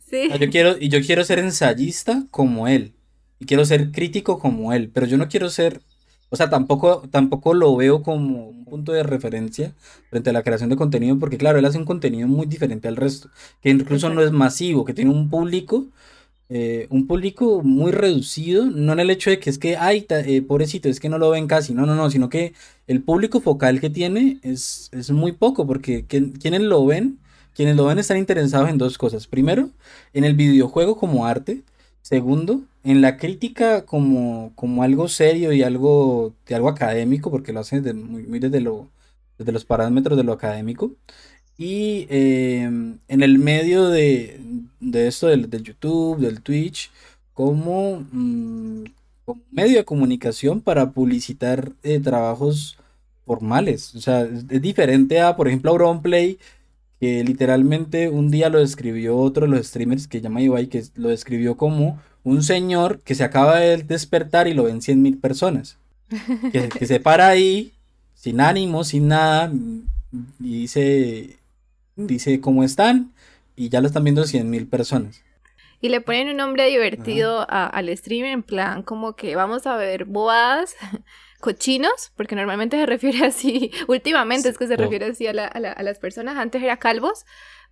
[0.09, 0.27] Sí.
[0.27, 2.93] Sea, yo quiero, y yo quiero ser ensayista como él.
[3.39, 4.89] Y quiero ser crítico como él.
[4.93, 5.81] Pero yo no quiero ser,
[6.29, 9.73] o sea, tampoco, tampoco lo veo como un punto de referencia
[10.09, 12.95] frente a la creación de contenido, porque claro, él hace un contenido muy diferente al
[12.95, 13.29] resto,
[13.61, 15.87] que incluso no es masivo, que tiene un público,
[16.49, 20.21] eh, un público muy reducido, no en el hecho de que es que, ay, ta-
[20.21, 22.53] eh, pobrecito, es que no lo ven casi, no, no, no, sino que
[22.87, 27.19] el público focal que tiene es, es muy poco, porque quien- quienes lo ven,
[27.57, 29.25] quienes lo ven están interesados en dos cosas.
[29.25, 29.71] Primero,
[30.13, 31.63] en el videojuego como arte.
[32.03, 37.59] Segundo, en la crítica como, como algo serio y algo, de algo académico, porque lo
[37.61, 38.87] hacen desde, muy, muy desde, lo,
[39.39, 40.91] desde los parámetros de lo académico.
[41.57, 44.39] Y eh, en el medio de,
[44.79, 46.91] de esto del, del YouTube, del Twitch,
[47.33, 48.83] como, mm,
[49.25, 52.77] como medio de comunicación para publicitar eh, trabajos
[53.25, 53.95] formales.
[53.95, 56.37] O sea, es, es diferente a, por ejemplo, Auronplay,
[56.99, 61.09] que literalmente un día lo describió otro de los streamers que llama Ibai, que lo
[61.09, 65.77] describió como un señor que se acaba de despertar y lo ven 100 mil personas.
[66.51, 67.73] Que, que se para ahí,
[68.15, 69.51] sin ánimo, sin nada,
[70.39, 71.37] y dice,
[71.95, 73.11] dice cómo están,
[73.55, 75.21] y ya lo están viendo 100 mil personas.
[75.81, 79.75] Y le ponen un nombre divertido a- al stream en plan como que vamos a
[79.77, 80.75] ver bobadas,
[81.39, 85.59] cochinos, porque normalmente se refiere así, últimamente es que se refiere así a, la- a
[85.59, 87.25] la- a las personas, antes era calvos,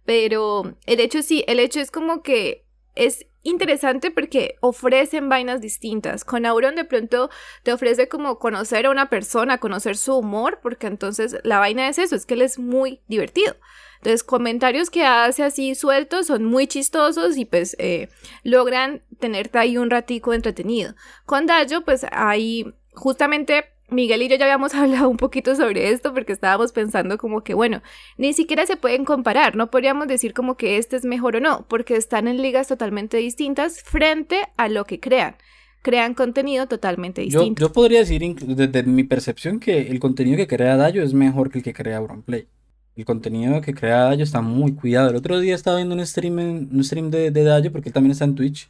[0.05, 6.23] pero el hecho sí, el hecho es como que es interesante porque ofrecen vainas distintas.
[6.25, 7.29] Con Auron de pronto
[7.63, 11.97] te ofrece como conocer a una persona, conocer su humor, porque entonces la vaina es
[11.99, 13.55] eso, es que él es muy divertido.
[13.97, 18.09] Entonces, comentarios que hace así sueltos son muy chistosos y pues eh,
[18.43, 20.93] logran tenerte ahí un ratico entretenido.
[21.25, 26.13] Con Dayo, pues ahí justamente Miguel y yo ya habíamos hablado un poquito sobre esto
[26.13, 27.81] porque estábamos pensando como que, bueno,
[28.17, 31.65] ni siquiera se pueden comparar, no podríamos decir como que este es mejor o no,
[31.67, 35.35] porque están en ligas totalmente distintas frente a lo que crean.
[35.83, 37.61] Crean contenido totalmente distinto.
[37.61, 41.59] yo podría decir, desde mi percepción, que el contenido que crea Dayo es mejor que
[41.59, 42.47] el que crea Auronplay.
[42.95, 45.11] El contenido que crea Dayo está muy cuidado.
[45.11, 47.93] El otro día estaba viendo un stream, en- un stream de, de Dayo, porque él
[47.93, 48.67] también está en Twitch.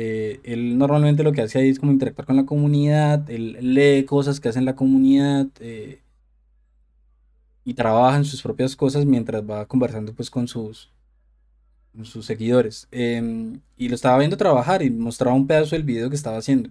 [0.00, 4.04] Eh, él normalmente lo que hace ahí es como interactuar con la comunidad, él lee
[4.04, 6.02] cosas que hace en la comunidad eh,
[7.64, 10.92] y trabaja en sus propias cosas mientras va conversando pues con sus,
[12.04, 12.86] sus seguidores.
[12.92, 16.70] Em, y lo estaba viendo trabajar y mostraba un pedazo del video que estaba haciendo.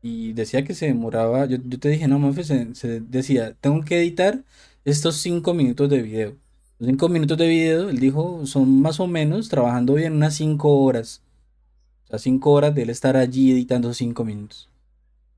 [0.00, 3.98] Y decía que se demoraba, yo, te dije, no, Mafe, se, se decía, tengo que
[3.98, 4.42] editar
[4.86, 6.36] estos cinco minutos de video.
[6.78, 11.22] Los minutos de video, él dijo, son más o menos, trabajando bien, unas cinco horas.
[12.08, 14.70] O sea, cinco horas de él estar allí editando cinco minutos.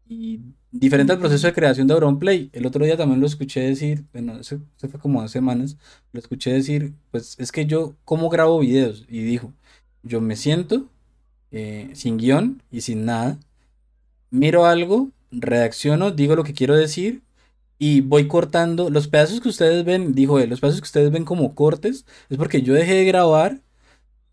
[0.08, 2.48] Y diferente al proceso de creación de Auronplay.
[2.52, 5.76] El otro día también lo escuché decir, bueno, se fue como dos semanas,
[6.12, 9.04] lo escuché decir, pues es que yo, ¿cómo grabo videos?
[9.08, 9.52] Y dijo,
[10.02, 10.88] yo me siento
[11.50, 13.38] eh, sin guion y sin nada,
[14.30, 17.22] miro algo, redacciono, digo lo que quiero decir
[17.78, 18.90] y voy cortando.
[18.90, 22.36] Los pedazos que ustedes ven, dijo él, los pedazos que ustedes ven como cortes, es
[22.36, 23.60] porque yo dejé de grabar,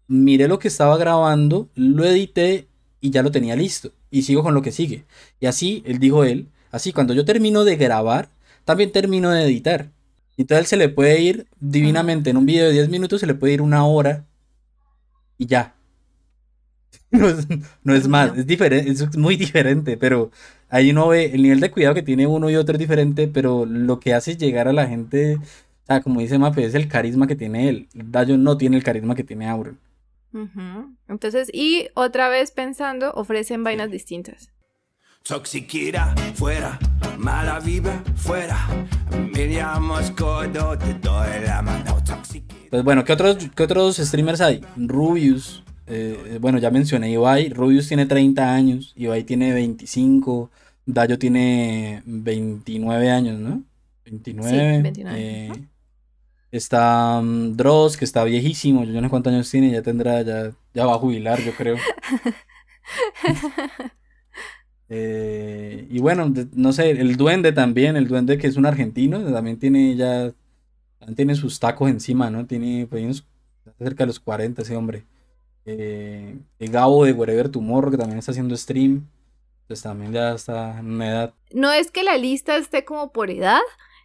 [0.08, 2.68] miré lo que estaba grabando, lo edité
[3.02, 5.06] y ya lo tenía listo y sigo con lo que sigue.
[5.40, 8.30] Y así, él dijo él, así cuando yo termino de grabar,
[8.66, 9.92] también termino de editar.
[10.38, 13.54] Entonces se le puede ir divinamente en un video de 10 minutos, se le puede
[13.54, 14.26] ir una hora
[15.38, 15.76] y ya.
[17.84, 20.32] No es, más, es diferente, es muy diferente, pero
[20.70, 23.66] ahí uno ve el nivel de cuidado que tiene uno y otro es diferente, pero
[23.66, 25.42] lo que hace llegar a la gente, o
[25.88, 27.88] sea, como dice Mafe, es el carisma que tiene él.
[27.94, 29.80] Dayo no tiene el carisma que tiene Auron.
[31.08, 34.52] Entonces, y otra vez pensando, ofrecen vainas distintas.
[35.24, 36.80] Toxiquera, fuera,
[37.18, 38.58] mala vibra, fuera.
[39.34, 41.98] Me llamo Escodo, te doy la mano,
[42.70, 44.64] Pues bueno, ¿qué otros, ¿qué otros streamers hay?
[44.78, 47.50] Rubius, eh, bueno, ya mencioné Ibai.
[47.50, 50.50] Rubius tiene 30 años, Ibai tiene 25,
[50.86, 53.64] Dayo tiene 29 años, ¿no?
[54.06, 54.50] 29.
[54.78, 55.20] Sí, 29.
[55.20, 55.52] Eh,
[56.58, 60.52] Está um, Dross, que está viejísimo, yo no sé cuántos años tiene, ya tendrá, ya,
[60.74, 61.78] ya va a jubilar, yo creo.
[64.90, 69.60] Eh, y bueno, no sé, el duende también, el duende que es un argentino, también
[69.60, 70.32] tiene ya,
[71.14, 72.46] tiene sus tacos encima, ¿no?
[72.46, 73.26] Tiene pues,
[73.78, 75.06] cerca de los 40 ese hombre.
[75.66, 79.06] Eh, el Gabo de Wherever Tomorrow, que también está haciendo stream,
[79.68, 81.34] pues también ya está en una edad.
[81.52, 83.60] No es que la lista esté como por edad,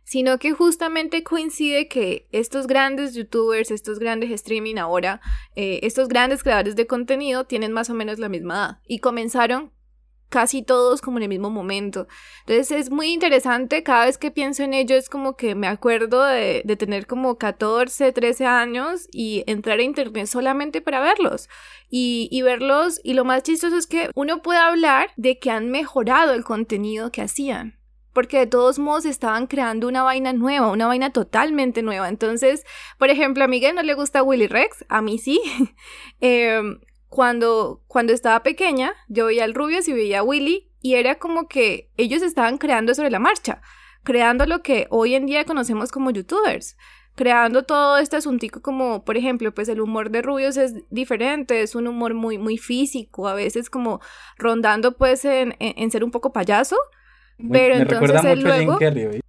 [0.04, 5.20] sino que justamente coincide que estos grandes youtubers, estos grandes streaming ahora,
[5.56, 9.72] eh, estos grandes creadores de contenido tienen más o menos la misma edad y comenzaron
[10.32, 12.08] casi todos como en el mismo momento.
[12.46, 16.24] Entonces es muy interesante, cada vez que pienso en ello es como que me acuerdo
[16.24, 21.48] de, tener como 14, 13 años y entrar a internet solamente para verlos.
[21.90, 25.70] Y, y, verlos, y lo más chistoso es que uno puede hablar de que han
[25.70, 27.81] mejorado el contenido que hacían
[28.12, 32.08] porque de todos modos estaban creando una vaina nueva, una vaina totalmente nueva.
[32.08, 32.64] Entonces,
[32.98, 35.40] por ejemplo, a Miguel no le gusta Willy Rex, a mí sí.
[36.20, 41.18] Em, cuando, cuando estaba pequeña, yo veía al Rubius y veía a Willy y era
[41.18, 43.60] como que ellos estaban creando sobre la marcha,
[44.02, 46.76] creando lo que hoy en día conocemos como youtubers
[47.14, 51.74] creando todo este asuntico como, por ejemplo, pues el humor de Rubios es diferente, es
[51.74, 54.00] un humor muy, muy físico, a veces como
[54.38, 56.76] rondando pues en, en ser un poco payaso,
[57.50, 59.22] pero me recuerda mucho luego, a Jim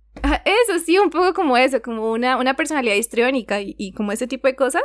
[0.45, 4.47] Eso sí, un poco como eso, como una, una personalidad histriónica y, como ese tipo
[4.47, 4.83] de cosas.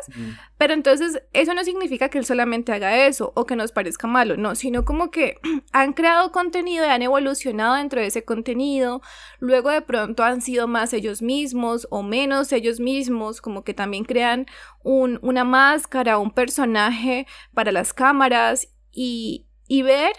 [0.56, 4.36] Pero entonces eso no significa que él solamente haga eso o que nos parezca malo,
[4.36, 5.36] no, sino como que
[5.72, 9.00] han creado contenido y han evolucionado dentro de ese contenido.
[9.38, 14.04] Luego de pronto han sido más ellos mismos o menos ellos mismos, como que también
[14.04, 14.46] crean
[14.82, 20.12] un, una máscara, un personaje para las cámaras y, y ver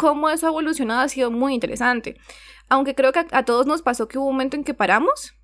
[0.00, 2.16] cómo eso ha evolucionado ha sido muy interesante.
[2.70, 5.34] Aunque creo que a, todos nos pasó que hubo un momento en que paramos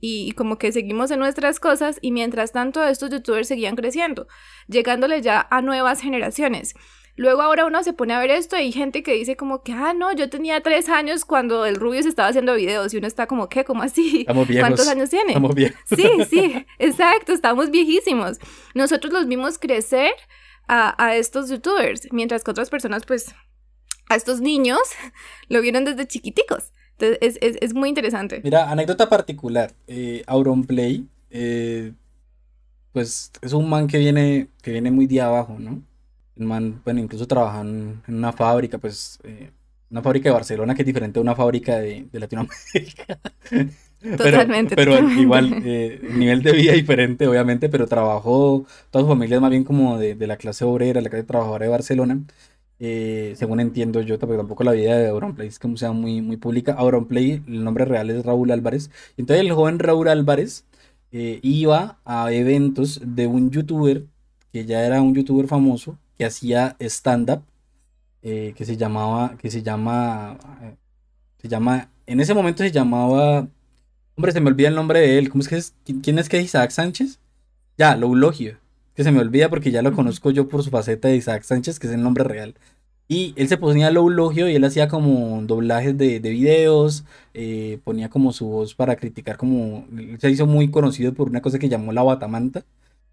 [0.00, 4.26] y, como que seguimos en nuestras cosas y mientras tanto estos youtubers seguían creciendo,
[4.68, 6.74] llegándole ya a nuevas generaciones.
[7.16, 9.72] Luego ahora uno se pone a ver esto y hay gente que dice como que,
[9.72, 13.06] ah, no, yo tenía tres años cuando el Rubio se estaba haciendo videos y uno
[13.06, 13.64] está como, ¿qué?
[13.64, 14.24] ¿Cómo así?
[14.24, 15.32] ¿Cuántos años tiene?
[15.32, 15.54] Estamos.
[15.94, 18.38] Sí, sí, exacto, estamos viejísimos.
[18.74, 20.12] Nosotros los vimos crecer
[20.68, 23.34] a, a estos youtubers, mientras que otras personas pues
[24.08, 24.80] a estos niños
[25.48, 26.72] lo vieron desde chiquiticos.
[26.98, 28.40] Entonces es, muy interesante.
[28.42, 29.70] Mira, anécdota particular.
[29.86, 31.92] Eh, Auronplay, eh,
[32.92, 35.82] pues es un man que viene, que viene muy de abajo, ¿no?
[36.36, 39.50] El man, bueno, incluso trabaja en, una fábrica, pues, eh,
[39.90, 43.18] una fábrica de Barcelona que es diferente a una fábrica de, Latinoamérica.
[44.16, 44.76] Totalmente.
[44.76, 49.50] Pero, igual, eh, nivel de vida diferente, obviamente, pero trabajó, toda su familia es más
[49.50, 52.20] bien como de, de la clase obrera, la clase trabajadora de Barcelona.
[52.78, 56.74] Eh, según entiendo yo, tampoco la vida de Auronplay es como sea muy, muy pública.
[56.74, 58.90] Auronplay, el nombre real es Raúl Álvarez.
[59.16, 60.64] Entonces el joven Raúl Álvarez
[61.12, 64.04] eh, iba a eventos de un youtuber
[64.52, 67.42] que ya era un youtuber famoso que hacía stand-up
[68.28, 70.36] eh, que se llamaba, que se llama,
[71.40, 73.46] se llama, en ese momento se llamaba,
[74.16, 75.74] hombre, se me olvida el nombre de él, ¿cómo es que es?
[76.02, 77.20] ¿Quién es que es Isaac Sánchez?
[77.78, 78.58] Ya, Loulogio.
[78.96, 81.78] Que se me olvida porque ya lo conozco yo por su faceta de Isaac Sánchez,
[81.78, 82.54] que es el nombre real.
[83.08, 87.04] Y él se ponía lo eulogio y él hacía como doblajes de, de videos,
[87.34, 89.86] eh, ponía como su voz para criticar como...
[90.18, 92.64] Se hizo muy conocido por una cosa que llamó la batamanta,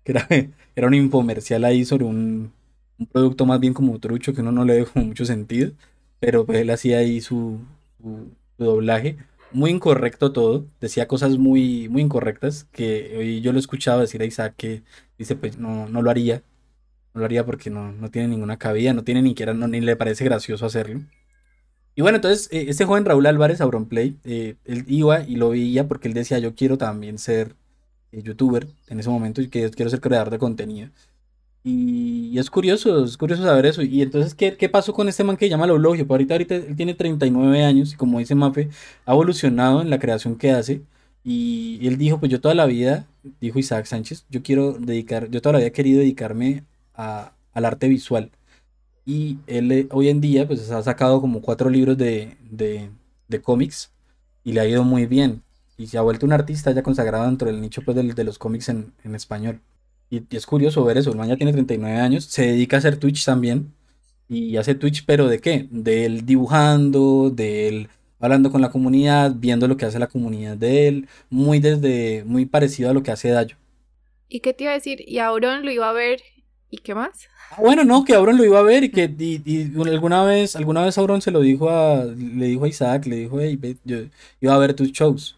[0.03, 0.27] que era,
[0.75, 2.51] era un infomercial ahí sobre un,
[2.99, 5.71] un producto más bien como trucho que uno no le como mucho sentido,
[6.19, 7.59] pero pues él hacía ahí su,
[8.01, 9.17] su, su doblaje
[9.53, 14.21] muy incorrecto todo, decía cosas muy, muy incorrectas que hoy yo lo he escuchado decir
[14.21, 14.83] a Isaac que
[15.17, 16.43] dice pues no, no lo haría,
[17.13, 19.95] no lo haría porque no, no tiene ninguna cabida, no tiene ni siquiera, ni le
[19.95, 21.01] parece gracioso hacerlo.
[21.95, 25.87] Y bueno, entonces eh, este joven Raúl Álvarez, Auronplay, eh, él iba y lo veía
[25.87, 27.55] porque él decía yo quiero también ser
[28.11, 30.89] eh, youtuber en ese momento y que quiero ser creador de contenido.
[31.65, 33.81] Y, es curioso, es curioso saber eso.
[33.83, 36.05] Y entonces, ¿qué, qué pasó con este man que se llama Loulogio?
[36.05, 38.69] Pues ahorita, ahorita él tiene 39 años y como dice Mafe,
[39.05, 40.81] ha evolucionado en la creación que hace.
[41.23, 43.07] Y él dijo, pues yo toda la vida,
[43.39, 47.63] dijo Isaac Sánchez, yo quiero dedicar, yo toda la vida he querido dedicarme a, al
[47.65, 48.29] arte visual.
[49.05, 52.89] Y él eh, hoy en día, pues ha sacado como cuatro libros de, de,
[53.27, 53.91] de cómics
[54.43, 55.43] y le ha ido muy bien.
[55.77, 58.37] Y se ha vuelto un artista ya consagrado dentro del nicho pues, del- de, los
[58.39, 59.61] cómics en, en español.
[60.13, 62.79] Y, y es curioso ver eso, el man ya tiene 39 años, se dedica a
[62.79, 63.73] hacer Twitch también.
[64.29, 65.67] Y hace Twitch, pero ¿de qué?
[65.71, 70.57] De él dibujando, de él hablando con la comunidad, viendo lo que hace la comunidad
[70.57, 73.57] de él, muy desde, muy parecido a lo que hace Dayo.
[74.27, 75.01] ¿Y qué te iba a decir?
[75.07, 76.21] Y Auron lo iba a ver.
[76.69, 77.29] ¿Y qué más?
[77.49, 80.55] Ah, Bueno, no, que Auron lo iba a ver y que y, y alguna vez,
[80.55, 83.77] alguna vez Auron se lo dijo a, le dijo a Isaac, le dijo, hey, ve,
[83.83, 83.97] yo
[84.41, 85.37] iba a ver tus shows.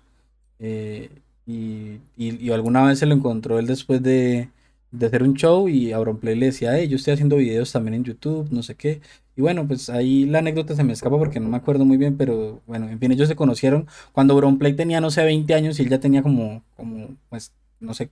[0.60, 1.10] Eh,
[1.48, 4.50] y, y, y alguna vez se lo encontró él después de,
[4.98, 8.04] de hacer un show y Auronplay le decía, hey, yo estoy haciendo videos también en
[8.04, 9.02] YouTube, no sé qué.
[9.36, 12.18] Y bueno, pues ahí la anécdota se me escapa porque no me acuerdo muy bien,
[12.18, 15.84] pero bueno, en fin, ellos se conocieron cuando Auronplay tenía, no sé, 20 años y
[15.84, 18.12] él ya tenía como, como, pues, no sé,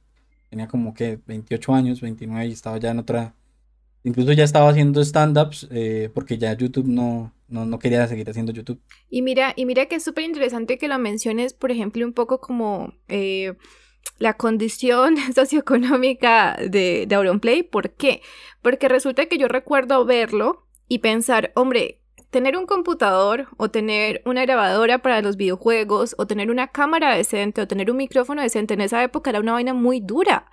[0.50, 3.34] tenía como que 28 años, 29 y estaba ya en otra
[4.04, 8.52] Incluso ya estaba haciendo stand-ups eh, porque ya YouTube no, no, no quería seguir haciendo
[8.52, 8.82] YouTube.
[9.10, 12.41] Y mira, y mira que es súper interesante que lo menciones, por ejemplo, un poco
[12.41, 13.54] como eh,
[14.19, 17.63] la condición socioeconómica de, de Auronplay.
[17.63, 18.21] ¿Por qué?
[18.61, 21.99] Porque resulta que yo recuerdo verlo y pensar, hombre,
[22.33, 27.61] tener un computador o tener una grabadora para los videojuegos o tener una cámara decente
[27.61, 30.49] o tener un micrófono decente en esa época era una vaina muy dura.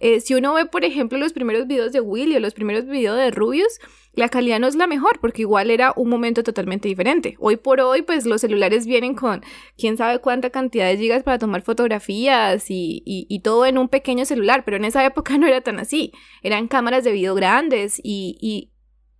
[0.00, 3.16] Eh, si uno ve, por ejemplo, los primeros videos de Willy o los primeros videos
[3.16, 3.80] de Rubius,
[4.12, 7.36] la calidad no es la mejor porque igual era un momento totalmente diferente.
[7.38, 9.42] Hoy por hoy, pues los celulares vienen con
[9.76, 14.64] quién sabe cuánta cantidad de gigas para tomar fotografías y, todo en un pequeño celular,
[14.64, 16.12] pero en esa época no era tan así.
[16.42, 18.72] Eran cámaras de video grandes y, y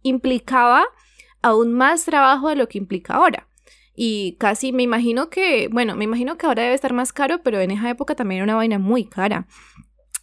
[0.02, 0.84] implicaba
[1.42, 3.48] aún más trabajo de lo que implica ahora.
[4.00, 7.58] Y casi me imagino que, bueno, me imagino que ahora debe estar más caro, pero
[7.60, 9.48] en esa época también era una vaina muy cara.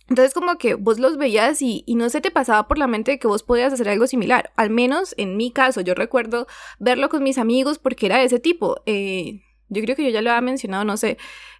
[0.07, 3.27] Entonces como que vos los veías y, no se te pasaba por la mente que
[3.27, 4.51] vos podías hacer algo similar.
[4.55, 6.47] Al menos en mi caso, yo recuerdo
[6.79, 8.81] verlo con mis amigos porque era de ese tipo.
[8.85, 11.17] Eh, yo creo que yo ya lo había mencionado, no sé.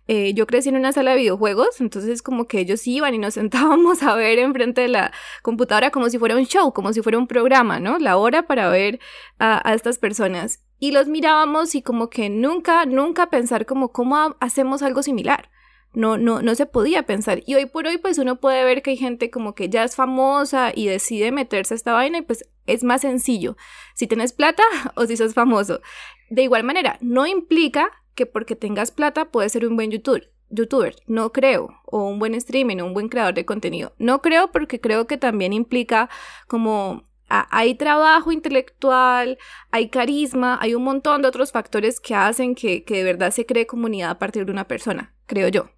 [0.08, 3.34] Eh, yo crecí en una sala de videojuegos, entonces como que ellos iban y nos
[3.36, 7.18] sentábamos a ver enfrente de la computadora como si fuera un show, como si fuera
[7.18, 7.98] un programa, ¿no?
[7.98, 9.00] La hora para ver
[9.40, 10.62] a, a estas personas.
[10.78, 15.50] Y los mirábamos y como que nunca, nunca pensar como cómo hacemos algo similar
[15.96, 17.42] no, no, no se podía pensar.
[17.46, 19.96] Y hoy por hoy, pues uno puede ver que hay gente como que ya es
[19.96, 23.58] famosa y decide meterse a esta vaina y pues es más sencillo.
[23.94, 24.64] Si tienes plata
[24.96, 25.82] o si sos famoso.
[26.30, 30.32] De igual manera, no implica que porque tengas plata puedes ser un buen youtuber.
[30.50, 33.94] youtuber, no creo, o un buen streaming, o un buen creador de contenido.
[33.98, 36.10] No creo porque creo que también implica
[36.48, 39.38] como hay trabajo intelectual,
[39.72, 43.46] hay carisma, hay un montón de otros factores que hacen que, que de verdad se
[43.46, 45.70] cree comunidad a partir de una persona, creo yo.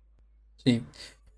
[0.68, 0.84] Sí.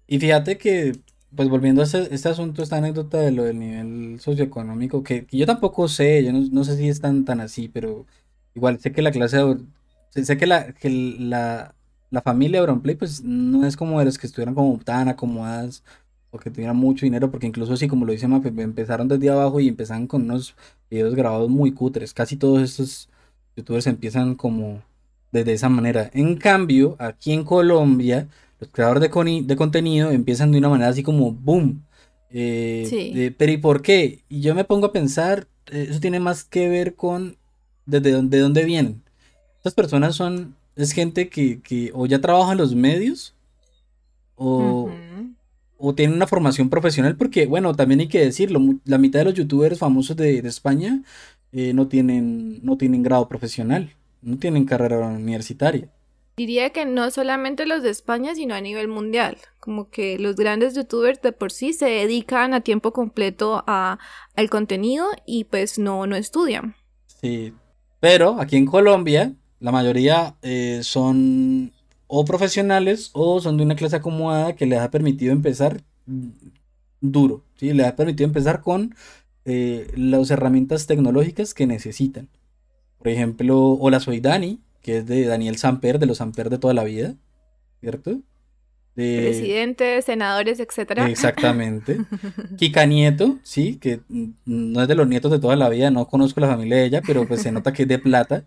[0.08, 0.94] Y fíjate que,
[1.36, 5.88] pues volviendo a este, asunto, esta anécdota de lo del nivel socioeconómico, que, yo tampoco
[5.88, 8.08] sé, yo no, no, sé si es tan, tan así, pero
[8.56, 11.76] igual sé que la clase de, sé que la, que la,
[12.10, 15.84] la familia de Auronplay, pues no es como de los que estuvieran como tan acomodadas
[16.32, 19.60] o que tuvieran mucho dinero, porque incluso así como lo dice Mape, empezaron desde abajo
[19.60, 20.56] y empezaron con unos
[20.90, 22.16] videos grabados muy cutres.
[22.16, 23.10] Casi todos estos
[23.56, 24.82] youtubers empiezan como
[25.32, 26.10] desde esa manera.
[26.14, 28.28] En cambio, aquí en Colombia
[28.60, 31.84] los creadores de, con de, contenido empiezan de una manera así como boom.
[32.32, 33.12] Eh, sí.
[33.14, 34.24] de, pero ¿y por qué?
[34.30, 37.38] Y yo me pongo a pensar, eh, eso tiene más que ver con
[37.86, 39.02] desde dónde, de dónde vienen.
[39.58, 43.34] Estas personas son, es gente que, que o ya trabaja en los medios
[44.36, 45.36] o, uh -huh.
[45.78, 49.34] o tienen una formación profesional, porque bueno, también hay que decirlo, la mitad de los
[49.34, 51.02] youtubers famosos de, de España
[51.52, 53.92] eh, no, tienen, no tienen grado profesional,
[54.22, 55.90] no tienen carrera universitaria.
[56.40, 59.36] Diría que no solamente los de España, sino a nivel mundial.
[59.60, 64.00] Como que los grandes youtubers de por sí se dedican a tiempo completo a,
[64.38, 66.76] al contenido y pues no, no estudian.
[67.08, 67.54] Sí,
[68.00, 71.74] pero aquí en Colombia la mayoría eh, son
[72.08, 75.82] o profesionales o son de una clase acomodada que les ha permitido empezar
[77.02, 77.74] duro, ¿sí?
[77.74, 78.96] Les ha permitido empezar con
[79.44, 82.30] eh, las herramientas tecnológicas que necesitan.
[82.98, 86.74] Por ejemplo, Hola Soy Dani, que es de Daniel Samper, de los Samper de toda
[86.74, 87.16] la vida,
[87.80, 88.22] ¿cierto?
[88.96, 89.30] De...
[89.30, 91.10] Presidentes, senadores, etcétera.
[91.10, 92.00] Exactamente.
[92.58, 94.02] Kika Nieto, sí, que
[94.46, 97.02] no es de los nietos de toda la vida, no conozco la familia de ella,
[97.06, 98.46] pero pues se nota que es de plata.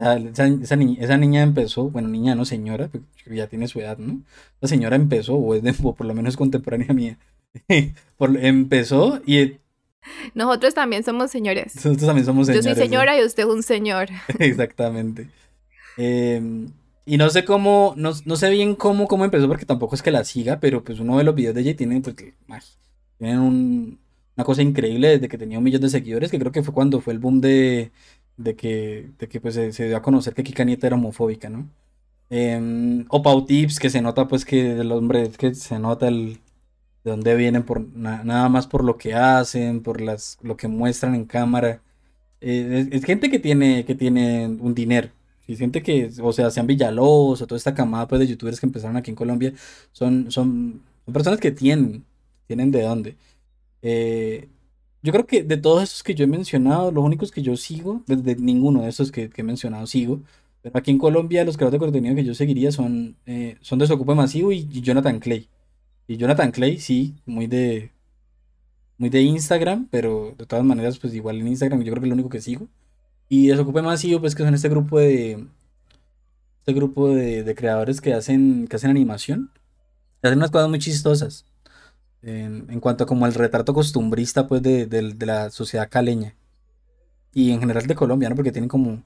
[0.00, 4.22] Esa, niña, empezó, bueno, niña no señora, pues, ya tiene su edad, ¿no?
[4.62, 7.18] La señora empezó, o, es de, por lo menos contemporánea mía,
[8.18, 9.58] empezó y...
[10.34, 11.76] Nosotros también somos señores.
[11.76, 12.64] Nosotros también somos señores.
[12.64, 14.08] Yo soy señora y usted un señor.
[14.38, 15.28] Exactamente.
[15.96, 16.68] Em,
[17.06, 20.24] y no sé cómo, no, sé bien cómo, cómo empezó, porque tampoco es que la
[20.24, 22.16] siga, pero pues uno ve los videos de ella tiene, pues,
[23.18, 23.98] tienen
[24.36, 27.00] una cosa increíble desde que tenía un millón de seguidores, que creo que fue cuando
[27.00, 27.92] fue el boom de
[28.42, 31.68] de que, de que pues, se, dio a conocer que Kika Nieta era homofóbica, ¿no?
[32.30, 36.38] Eh, o Pau Tips, que se nota pues que el hombre, que se nota el,
[37.04, 41.14] de dónde vienen, por nada más por lo que hacen, por las, lo que muestran
[41.14, 41.82] en cámara.
[42.40, 45.10] Eh, es, gente que tiene, que tiene un dinero.
[45.50, 48.66] Y gente que, o sea, sean Villalobos o toda esta camada pues, de youtubers que
[48.66, 49.52] empezaron aquí en Colombia,
[49.90, 52.04] son, son, son personas que tienen,
[52.46, 53.16] tienen de dónde.
[53.82, 54.48] Eh,
[55.02, 58.04] yo creo que de todos estos que yo he mencionado, los únicos que yo sigo,
[58.06, 60.20] desde ninguno de estos que, he mencionado sigo,
[60.62, 64.14] pero aquí en Colombia los creadores de contenido que yo seguiría son, eh, son Desocupe
[64.14, 65.48] Masivo y, Jonathan Clay.
[66.06, 67.90] Y Jonathan Clay, sí, muy de,
[68.98, 72.10] muy de Instagram, pero de todas maneras, pues igual en Instagram yo creo que es
[72.10, 72.68] lo único que sigo.
[73.32, 75.46] Y Desocupe Masivo, pues que son este grupo de,
[76.58, 79.52] este grupo de, creadores que hacen, que hacen animación.
[80.20, 81.46] Hacen unas cosas muy chistosas
[82.22, 86.34] en, cuanto a como el retrato costumbrista pues de, la sociedad caleña
[87.32, 88.34] y en general de Colombia, ¿no?
[88.34, 89.04] Porque tienen como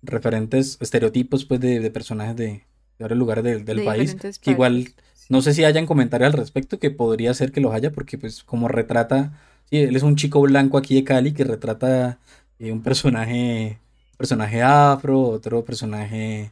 [0.00, 2.64] referentes, estereotipos pues de, personajes de,
[3.00, 4.90] varios lugares del país, que igual
[5.28, 8.44] no sé si hayan comentarios al respecto, que podría ser que los haya, porque pues
[8.44, 9.32] como retrata,
[9.68, 12.20] sí, él es un chico blanco aquí de Cali que retrata
[12.58, 13.78] eh, un personaje,
[14.16, 16.50] personaje afro, otro personaje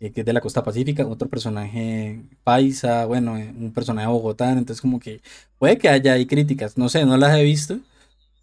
[0.00, 4.58] eh, que es de la costa pacífica, otro personaje paisa, bueno, eh, un personaje bogotano,
[4.58, 5.22] entonces como que
[5.58, 7.78] puede que haya ahí críticas, no sé, no las he visto,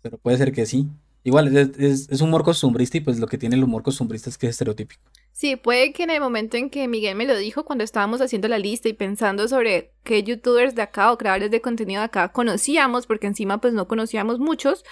[0.02, 0.88] pero puede ser que sí.
[1.24, 4.48] Igual, es, es, humor costumbrista y pues lo que tiene el humor costumbrista es que
[4.48, 5.04] es estereotípico.
[5.32, 8.48] Sí, puede que en el momento en que Miguel me lo dijo, cuando estábamos haciendo
[8.48, 12.32] la lista y pensando sobre qué youtubers de acá o creadores de contenido de acá
[12.32, 14.84] conocíamos, porque encima pues no conocíamos muchos,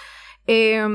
[0.45, 0.85] eh,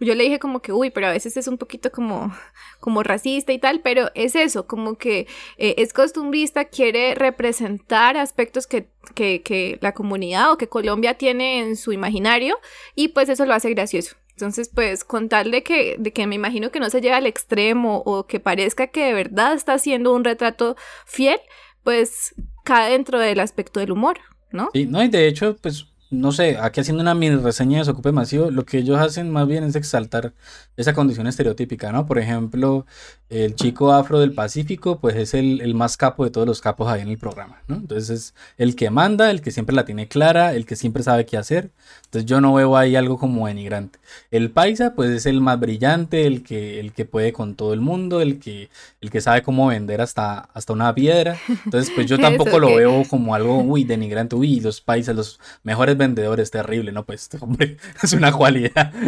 [0.00, 2.34] yo le dije como que, uy, pero a veces es un poquito como,
[2.80, 5.26] como racista y tal, pero es eso, como que
[5.56, 11.60] eh, es costumbrista, quiere representar aspectos que, que, que la comunidad o que Colombia tiene
[11.60, 12.58] en su imaginario
[12.94, 14.16] y pues eso lo hace gracioso.
[14.30, 18.26] Entonces, pues contarle que, de que me imagino que no se lleva al extremo o
[18.26, 20.76] que parezca que de verdad está haciendo un retrato
[21.06, 21.38] fiel,
[21.84, 22.34] pues
[22.64, 24.18] cae dentro del aspecto del humor,
[24.50, 24.70] ¿no?
[24.72, 28.12] Sí, no, y de hecho, pues no sé, aquí haciendo una mini reseña de Desocupe
[28.12, 30.32] Masivo, lo que ellos hacen más bien es exaltar
[30.76, 32.06] esa condición estereotípica, ¿no?
[32.06, 32.86] Por ejemplo,
[33.30, 37.00] el chico afro del Pacífico, pues es el, más capo de todos los capos ahí
[37.02, 37.76] en el programa, ¿no?
[37.76, 41.26] Entonces es el que manda, el que siempre la tiene clara, el que siempre sabe
[41.26, 41.70] qué hacer.
[42.04, 43.98] Entonces yo no veo ahí algo como denigrante.
[44.30, 47.80] El paisa, pues es el más brillante, el que, el que puede con todo el
[47.80, 48.68] mundo, el que,
[49.00, 51.36] el que sabe cómo vender hasta, hasta una piedra.
[51.64, 55.93] Entonces, pues yo tampoco lo veo como algo, uy, denigrante, uy, los paisas, los mejores
[55.94, 57.04] vendedores, terrible, ¿no?
[57.04, 58.92] Pues, hombre, es una cualidad.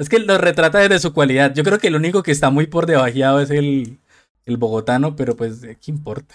[0.00, 1.54] Es que lo retrata desde su cualidad.
[1.54, 4.00] Yo creo que el único que está muy por debajeado es el,
[4.44, 6.34] el bogotano, pero pues, ¿qué importa?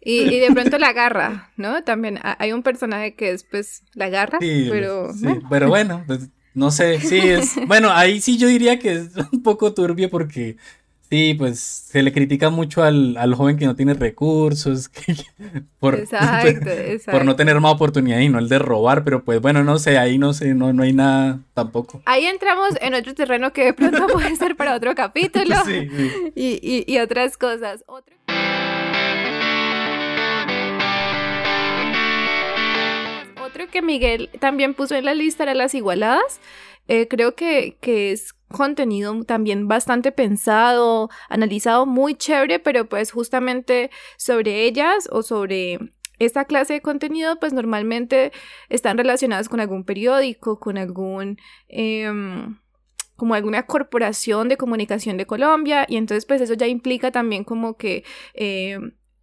[0.00, 1.82] Y, de pronto la garra, ¿no?
[1.82, 5.12] También hay un personaje que es, pues, la garra, pero...
[5.12, 7.56] Sí, pero bueno, pues, no sé, sí, es...
[7.66, 10.56] Bueno, ahí sí yo diría que es un poco turbio porque
[11.10, 14.90] Sí, pues se le critica mucho al, joven que no tiene recursos,
[15.80, 15.98] por,
[17.10, 19.96] por no tener más oportunidad y no el de robar, pero pues bueno, no sé,
[19.96, 22.02] ahí no sé, no, no hay nada tampoco.
[22.04, 25.56] Ahí entramos en otro terreno que de pronto puede ser para otro capítulo
[26.34, 27.84] Y, otras cosas.
[27.86, 28.14] Otro...
[33.42, 36.38] Otro que Miguel también puso en la lista era las igualadas.
[36.88, 43.90] Eh, creo que, que es contenido también bastante pensado, analizado, muy chévere, pero pues justamente
[44.16, 45.78] sobre ellas o sobre
[46.18, 48.32] esta clase de contenido pues normalmente
[48.68, 51.38] están relacionadas con algún periódico, con algún...
[51.68, 52.58] Em,
[53.16, 57.76] como alguna corporación de comunicación de Colombia y entonces pues eso ya implica también como
[57.76, 58.78] que eh,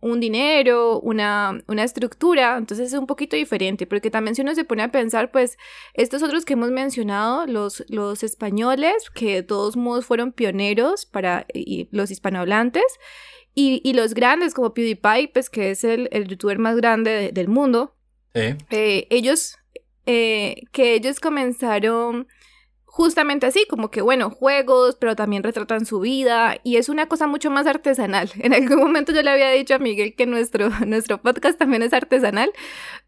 [0.06, 4.64] un dinero, una, una estructura, entonces es un poquito diferente, porque también si uno se
[4.64, 5.58] pone a pensar, pues
[5.96, 11.48] estos otros que hemos mencionado, los, los españoles, que de todos modos fueron pioneros para
[11.90, 12.86] los hispanohablantes,
[13.56, 17.48] y, y, los grandes como PewDiePie, pues que es el, el youtuber más grande del
[17.48, 17.96] mundo,
[18.34, 19.58] eh, ellos,
[20.06, 22.28] eh, que ellos comenzaron
[22.96, 27.28] justamente así, como que, bueno, juegos, pero también retratan su vida y es una cosa
[27.28, 28.32] mucho más artesanal.
[28.40, 31.92] En algún momento yo le había dicho a Miguel que nuestro, nuestro podcast también es
[31.92, 32.54] artesanal,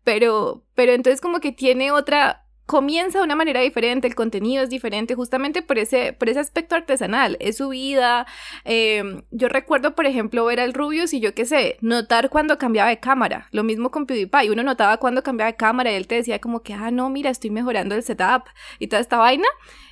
[0.03, 4.69] pero, pero entonces como que tiene otra, comienza de una manera diferente, el contenido es
[4.69, 8.27] diferente justamente por ese, por ese aspecto artesanal, es su vida.
[8.65, 12.89] Em, yo recuerdo, por ejemplo, ver al Rubius y yo qué sé, notar cuando cambiaba
[12.89, 16.15] de cámara, lo mismo con PewDiePie, uno notaba cuando cambiaba de cámara y él te
[16.15, 18.43] decía como que, ah, no, mira, estoy mejorando el setup
[18.79, 19.47] y toda esta vaina.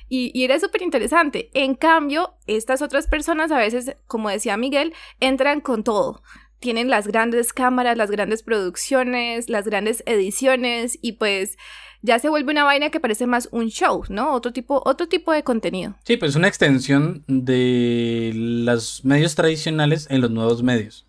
[0.08, 1.50] Y, y, era súper interesante.
[1.52, 6.22] En cambio, estas otras personas a veces, como decía Miguel, entran con todo
[6.58, 11.58] tienen las grandes cámaras, las grandes producciones, las grandes ediciones y pues
[12.06, 14.32] ya se vuelve una vaina que parece más un show, ¿no?
[14.32, 15.96] Otro tipo, otro tipo de contenido.
[16.04, 21.04] Sí, pues una extensión de los medios tradicionales en los nuevos medios.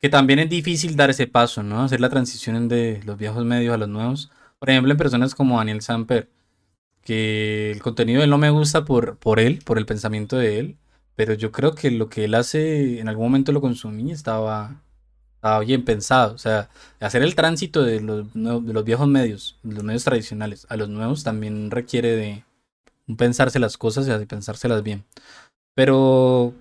[0.00, 1.82] Que también es difícil dar ese paso, ¿no?
[1.82, 4.30] Hacer la transición de los viejos medios a los nuevos.
[4.58, 6.28] Por ejemplo, en personas como Daniel Samper,
[7.02, 10.58] que el contenido de él no me gusta por, por él, por el pensamiento de
[10.58, 10.76] él,
[11.14, 14.82] pero yo creo que lo que él hace, en algún momento lo consumí, estaba,
[15.44, 16.34] estaba bien pensado.
[16.34, 16.70] O sea,
[17.00, 20.88] hacer el tránsito de los, de los viejos medios, de los medios tradicionales, a los
[20.88, 22.44] nuevos también requiere de
[23.18, 25.04] pensarse las cosas y pensárselas bien.
[25.74, 26.54] Pero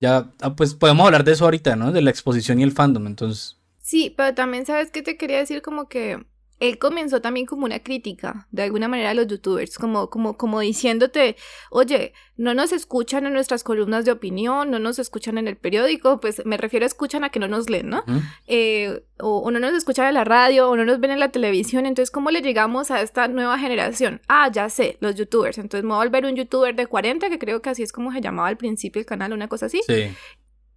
[0.00, 1.92] ya, ah, pues podemos hablar de eso ahorita, ¿no?
[1.92, 3.58] De la exposición y el fandom, entonces.
[3.78, 6.24] Sí, pero también sabes que te quería decir como que
[6.60, 10.60] él comenzó también como una crítica, de alguna manera, a los youtubers, como, como, como
[10.60, 11.36] diciéndote,
[11.70, 16.20] oye, no nos escuchan en nuestras columnas de opinión, no nos escuchan en el periódico,
[16.20, 18.04] pues me refiero a escuchan a que no nos leen, ¿no?
[18.46, 21.86] Eh, o, no nos escuchan en la radio, o no nos ven en la televisión,
[21.86, 24.20] entonces, ¿cómo le llegamos a esta nueva generación?
[24.28, 27.38] Ah, ya sé, los youtubers, entonces me voy a volver un youtuber de 40, que
[27.38, 29.80] creo que así es como se llamaba al principio el canal, una cosa así.
[29.86, 30.10] Sí.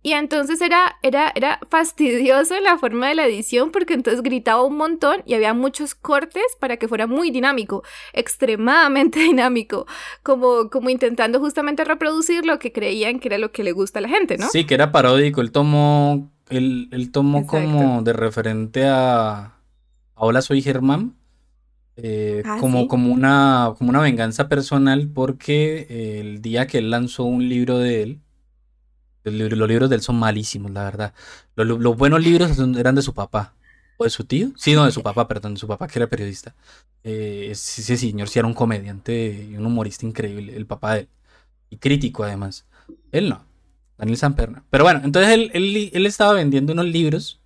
[0.05, 4.75] Y entonces era, era, era fastidioso la forma de la edición porque entonces gritaba un
[4.75, 9.87] montón y había muchos cortes para que fuera muy dinámico, extremadamente dinámico,
[10.21, 14.01] como, como intentando justamente reproducir lo que creían que era lo que le gusta a
[14.01, 14.49] la gente, ¿no?
[14.49, 19.53] Sí, que era paródico, él tomó, él, tomó como de referente a,
[20.15, 21.15] Hola, soy Germán.
[21.95, 27.23] Eh, ah, como, como, una, como una venganza personal porque el día que él lanzó
[27.23, 28.21] un libro de él,
[29.31, 31.13] los libros de él son malísimos, la verdad.
[31.55, 33.53] Los, buenos libros eran de su papá.
[33.97, 34.51] ¿O de su tío?
[34.57, 36.55] Sí, no, de su papá, perdón, de su papá que era periodista.
[37.03, 41.09] Eh, ese señor sí era un comediante y un humorista increíble, el papá de él.
[41.69, 42.65] Y crítico además.
[43.11, 43.45] Él no,
[43.97, 44.63] Daniel Samperna.
[44.69, 45.51] Pero bueno, entonces él,
[45.93, 47.39] él, estaba vendiendo unos libros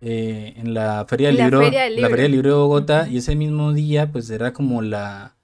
[0.00, 3.72] eh, en la Feria del, libro, la Feria del Libro de Bogotá y ese mismo
[3.72, 5.36] día pues era como la,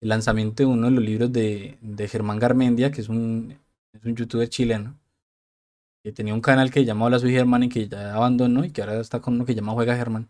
[0.00, 3.58] el lanzamiento de uno de los libros de, de Germán Garmendia, que es un,
[3.92, 4.96] es un youtuber chileno
[6.04, 8.82] que tenía un canal que llamaba La Soy Germán y que ya abandonó y que
[8.82, 10.28] ahora está con uno que llama Juega Germán.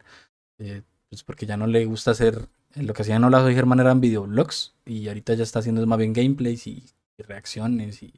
[0.58, 2.48] Eh, pues porque ya no le gusta hacer.
[2.76, 5.98] Eh, lo que hacían Hola Soy Germán eran videoblogs y ahorita ya está haciendo más
[5.98, 6.84] bien gameplays y,
[7.18, 8.12] reacciones y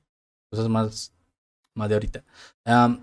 [0.51, 1.13] cosas más,
[1.75, 2.25] más de ahorita.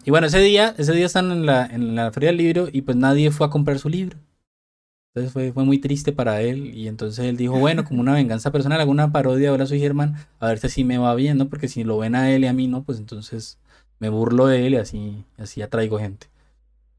[0.06, 2.82] y bueno, ese día, ese día están en la, en la Feria del Libro y
[2.82, 4.18] pues nadie fue a comprar su libro.
[5.10, 8.52] Entonces fue, fue muy triste para él y entonces él dijo, bueno, como una venganza
[8.52, 11.50] personal, hago una parodia, ahora soy Germán, a ver si así me va bien, ¿no?
[11.50, 13.58] Porque si lo ven a él y a mí no, pues entonces
[14.04, 16.28] me burlo de él y así, así atraigo gente.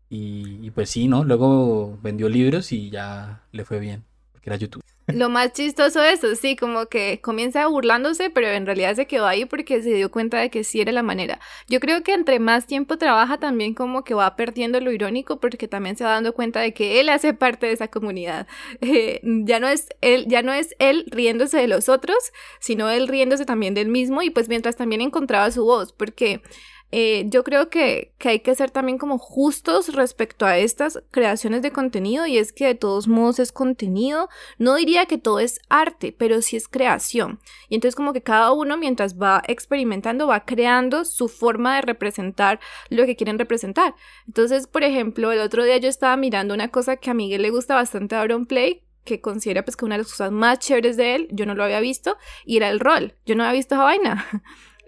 [0.09, 1.25] Y, pues sí, ¿no?
[1.25, 4.83] Luego vendió libros y ya le fue bien, porque era YouTube.
[5.09, 9.27] Lo más chistoso de eso, sí, como que comienza burlándose, pero en realidad se quedó
[9.27, 11.41] ahí porque se dio cuenta de que sí era la manera.
[11.69, 15.69] Yo creo que entre más tiempo trabaja también como que va perdiendo lo irónico porque
[15.69, 18.47] también se va dando cuenta de que él hace parte de esa comunidad.
[18.87, 22.17] Eh, ya no es él, ya no es él riéndose de los otros,
[22.61, 26.43] sino él riéndose también del mismo y pues mientras también encontraba su voz, porque
[26.91, 31.63] eh, yo creo que, que, hay que ser también como justos respecto a estas creaciones
[31.63, 34.29] de contenido y es que de todos modos es contenido.
[34.59, 37.41] No diría que todo es arte, pero sí es creación.
[37.69, 42.61] Y entonces como que cada uno mientras va experimentando va creando su forma de representar
[42.91, 43.95] lo que quieren representar.
[44.27, 47.51] Entonces, por ejemplo, el otro día yo estaba mirando una cosa que a Miguel le
[47.51, 51.15] gusta bastante a Play que considera pues que una de las cosas más chéveres de
[51.15, 53.15] él, yo no lo había visto, y era el rol.
[53.27, 54.27] Yo no había visto esa vaina.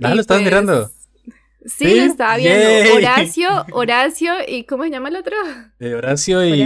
[0.03, 0.91] Ah, lo estás mirando.
[1.67, 2.95] Sí, lo estaba viendo.
[2.95, 5.35] Horacio, Horacio y ¿cómo se llama el otro?
[5.81, 6.63] Eh, Horacio y.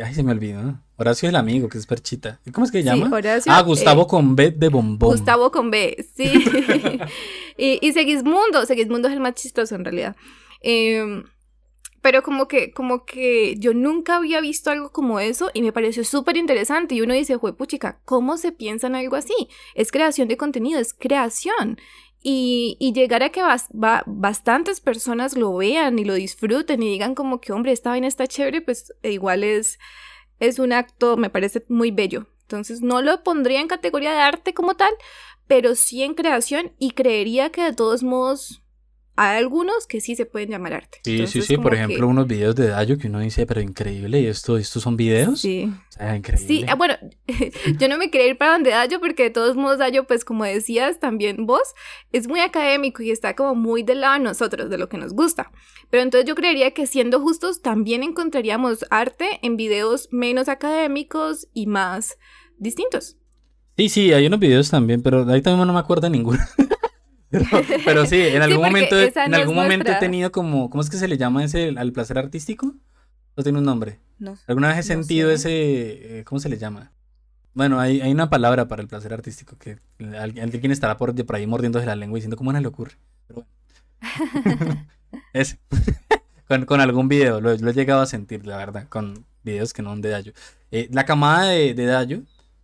[0.00, 0.80] Ay, se me olvidó.
[0.96, 2.40] Horacio el amigo, que es Perchita.
[2.52, 3.16] ¿Cómo es que se Sí, llama?
[3.16, 5.10] Horacio, ah, Gustavo eh, con B de bombón.
[5.10, 6.30] Gustavo con B, sí.
[7.56, 10.14] y, y Segismundo, Segismundo es el más chistoso en realidad.
[10.60, 11.24] Em,
[12.02, 16.04] pero como que, como que yo nunca había visto algo como eso y me pareció
[16.04, 16.94] súper interesante.
[16.94, 19.48] Y uno dice, puchica, ¿cómo se piensa en algo así?
[19.74, 21.78] Es creación de contenido, es creación.
[22.22, 27.14] Y, llegar a que bas- ba- bastantes personas lo vean y lo disfruten y digan
[27.14, 29.78] como que, hombre, esta vaina está chévere, pues e igual es,
[30.38, 32.26] es un acto, me parece muy bello.
[32.42, 34.92] Entonces no lo pondría en categoría de arte como tal,
[35.46, 38.62] pero sí en creación y creería que de todos modos
[39.22, 40.98] hay algunos que sí se pueden llamar arte.
[41.04, 41.54] Sí, sí, Entonces, sí.
[41.56, 44.56] como Por que- ejemplo, unos videos de Dayo que uno dice, pero increíble, ¿y esto,
[44.56, 45.40] estos son videos?
[45.42, 45.70] Sí.
[45.90, 46.46] O sea, increíble.
[46.46, 46.94] Sí, ah, bueno,
[47.78, 50.44] yo no me quería ir para donde Dayo porque de todos modos Dayo, pues como
[50.44, 51.62] decías también vos,
[52.12, 55.12] es muy académico y está como muy del lado de nosotros, de lo que nos
[55.12, 55.50] gusta.
[55.90, 61.66] Pero entonces yo creería que siendo justos también encontraríamos arte en videos menos académicos y
[61.66, 62.16] más
[62.58, 63.18] distintos.
[63.76, 66.38] Sí, sí, hay unos videos también, pero ahí también no me acuerdo de ninguno.
[67.30, 67.46] pero,
[67.84, 70.96] pero sí, en algún momento, en no algún momento he tenido como, ¿cómo es que
[70.96, 72.74] se le llama ese, al placer artístico?
[73.36, 74.00] ¿O tiene un nombre?
[74.18, 74.36] No.
[74.46, 75.34] ¿Alguna vez he No sentido sé.
[75.34, 76.92] ese, eh, ¿cómo se le llama?
[77.54, 79.78] Bueno, hay, hay una palabra para el placer artístico que
[80.18, 82.96] alguien, estará por, por ahí mordiéndose la lengua diciendo cómo no le ocurre.
[83.26, 83.46] Pero
[84.00, 84.86] bueno.
[85.32, 85.58] Ese.
[86.48, 89.82] con, con algún video, lo, lo he llegado a sentir, la verdad, con videos que
[89.82, 90.32] no son de Dayo.
[90.70, 92.22] Eh, la camada de, de Dayo,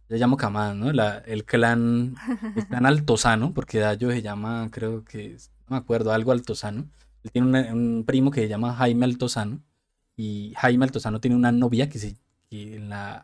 [0.09, 0.93] yo llamo camada, ¿no?
[0.93, 2.21] La, el clan,
[2.55, 5.37] el clan altozano, porque Dayo se llama, creo que,
[5.69, 6.89] no me acuerdo, algo altozano.
[7.25, 9.63] Él tiene una- un primo que se llama Jaime Altozano,
[10.17, 12.17] y Jaime Altozano tiene una novia que, se,
[12.51, 13.23] que en, la,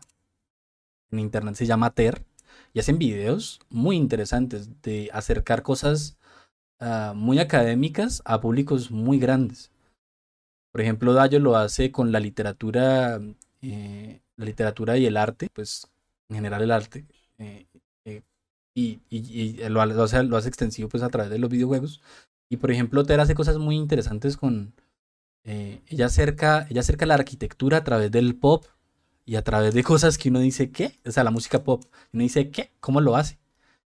[1.11, 2.25] en internet se llama Ter,
[2.73, 6.17] y hacen videos muy interesantes de acercar cosas
[6.79, 9.71] ah, muy académicas a públicos muy grandes.
[10.71, 13.19] Por ejemplo, Dayo lo hace con la literatura,
[13.61, 15.87] eh, la literatura y el arte, pues
[16.33, 17.05] en general el arte,
[17.37, 17.67] eh,
[18.05, 18.21] eh,
[18.75, 22.01] y, y- y lo, lo hace, lo hace extensivo pues a través de los videojuegos.
[22.49, 24.73] Y por ejemplo, Ter hace cosas muy interesantes con,
[25.43, 28.65] eh, ella acerca, ella acerca la arquitectura a través del pop
[29.25, 30.99] y a través de cosas que uno dice, ¿qué?
[31.05, 31.83] O sea, la música pop.
[32.13, 32.71] Uno dice, ¿qué?
[32.79, 33.39] ¿Cómo lo hace?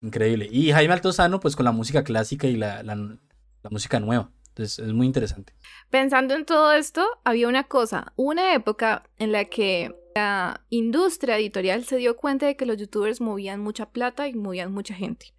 [0.03, 0.49] Increíble.
[0.51, 4.31] Y Jaime Altozano, pues con la música clásica y la, la música nueva.
[4.53, 5.55] Entonces es muy interesante.
[5.89, 11.85] Pensando en todo esto, había una cosa, una época en la que la industria editorial
[11.85, 15.35] se dio cuenta de que los youtubers movían mucha plata y movían mucha gente.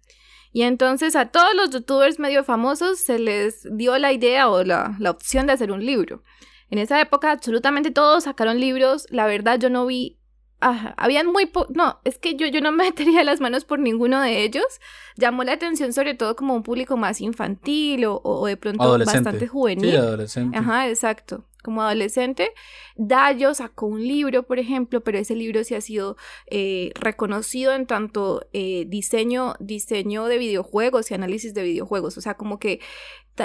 [0.52, 4.96] Y entonces a todos los youtubers medio famosos se les dio la idea o la,
[4.98, 6.22] la opción de hacer un libro.
[6.70, 10.18] En esa época absolutamente todos sacaron libros, la verdad yo no vi...
[10.60, 13.78] ah, habían muy po no, es que yo, yo no me metería las manos por
[13.78, 14.64] ninguno de ellos.
[15.16, 19.46] Llamó la atención sobre todo como un público más infantil o, o de pronto bastante
[19.46, 19.90] juvenil.
[19.90, 20.58] Sí, adolescente.
[20.58, 21.44] Ajá, exacto.
[21.64, 22.50] Como adolescente,
[22.94, 27.86] Dayo sacó un libro, por ejemplo, pero ese libro sí ha sido eh, reconocido en
[27.86, 32.18] tanto eh, diseño, diseño de videojuegos y análisis de videojuegos.
[32.18, 32.80] O sea, como que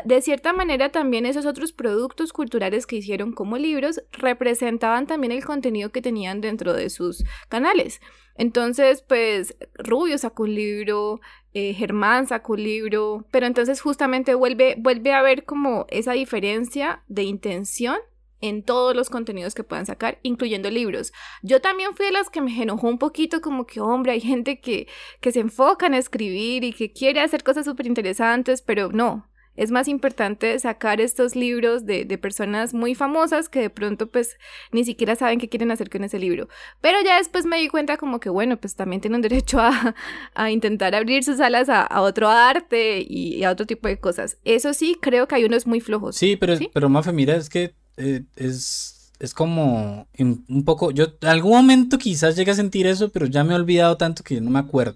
[0.04, 5.44] de cierta manera también esos otros productos culturales que hicieron como libros representaban también el
[5.46, 8.02] contenido que tenían dentro de sus canales.
[8.36, 11.20] Entonces, pues Rubio sacó un libro,
[11.54, 17.04] eh, Germán sacó un libro, pero entonces justamente vuelve, vuelve a ver como esa diferencia
[17.08, 17.98] de intención
[18.42, 21.12] en todos los contenidos que puedan sacar, incluyendo libros.
[21.42, 24.60] Yo también fui de las que me enojó un poquito como que, hombre, hay gente
[24.60, 24.88] que,
[25.20, 29.29] que se enfoca en escribir y que quiere hacer cosas súper interesantes, pero no.
[29.60, 34.38] Es más importante sacar estos libros de, de personas muy famosas que de pronto pues
[34.72, 36.48] ni siquiera saben qué quieren hacer con ese libro.
[36.80, 39.96] Pero ya después me di cuenta como que bueno, pues también tienen derecho a,
[40.34, 44.00] a intentar abrir sus alas a, a otro arte y, y a otro tipo de
[44.00, 44.38] cosas.
[44.46, 46.16] Eso sí, creo que hay unos muy flojos.
[46.16, 46.70] Sí, pero, ¿Sí?
[46.74, 50.92] pero Mafe, mira, es que eh, es, es como un poco.
[50.92, 54.24] Yo en algún momento quizás llegué a sentir eso, pero ya me he olvidado tanto
[54.24, 54.96] que no me acuerdo.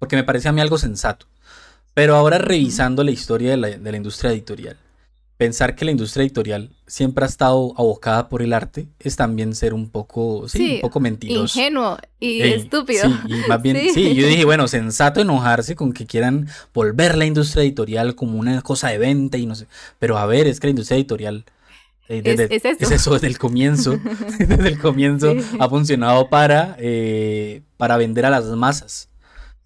[0.00, 1.26] Porque me parece a mí algo sensato.
[1.94, 4.76] Pero ahora revisando la historia de la, de la industria editorial,
[5.36, 9.74] pensar que la industria editorial siempre ha estado abocada por el arte es también ser
[9.74, 11.58] un poco, sí, Sí, un poco mentiroso.
[11.58, 13.08] Ingenuo y Ey, estúpido.
[13.08, 13.90] Sí, y más bien, Sí.
[13.92, 14.14] sí.
[14.14, 18.88] yo dije, bueno, sensato enojarse con que quieran volver la industria editorial como una cosa
[18.88, 19.66] de venta y no sé.
[19.98, 21.44] Pero a ver, es que la industria editorial
[22.08, 23.12] eh, Es- eso.
[23.14, 23.98] desde el comienzo,
[24.38, 29.08] desde el comienzo ha funcionado para, eh, para vender a las masas.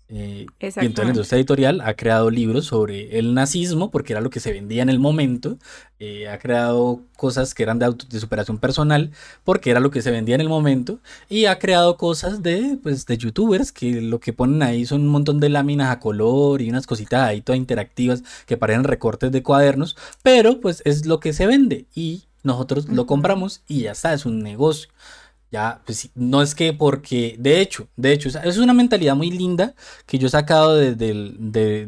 [0.09, 4.31] Eh, y entonces la industria editorial ha creado libros sobre el nazismo, porque era lo
[4.31, 5.59] que se vendía en el momento.
[5.99, 9.11] eh, ha creado cosas que eran de, auto- de superación personal,
[9.45, 10.99] porque era lo que se vendía en el momento.
[11.29, 15.09] Y ha creado cosas de, pues, de youtubers, que lo que ponen ahí son un
[15.09, 19.43] montón de láminas a color y unas cositas ahí todas interactivas que parecen recortes de
[19.43, 19.97] cuadernos.
[20.23, 23.07] Pero pues es lo que se vende y nosotros lo Ujú.
[23.07, 24.91] compramos y ya está, es un negocio.
[25.53, 29.74] Ya, pues no es que porque, de hecho, de hecho, es una mentalidad muy linda
[30.05, 31.86] que yo he sacado de, de, de,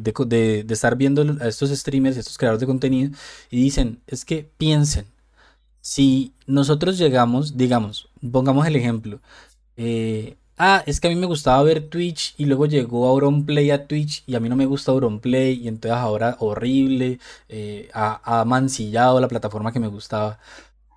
[0.65, 3.11] de, estar viendo a estos streamers, a estos creadores de contenido,
[3.51, 5.07] y dicen, es que piensen,
[5.81, 9.21] si nosotros llegamos, digamos, pongamos el ejemplo,
[9.77, 13.87] eh, ah, es que a mí me gustaba ver Twitch y luego llegó Auronplay a
[13.87, 18.45] Twitch y a mí no me gusta Auronplay y entonces ahora horrible, eh, ha, ha
[18.45, 20.39] mancillado la plataforma que me gustaba.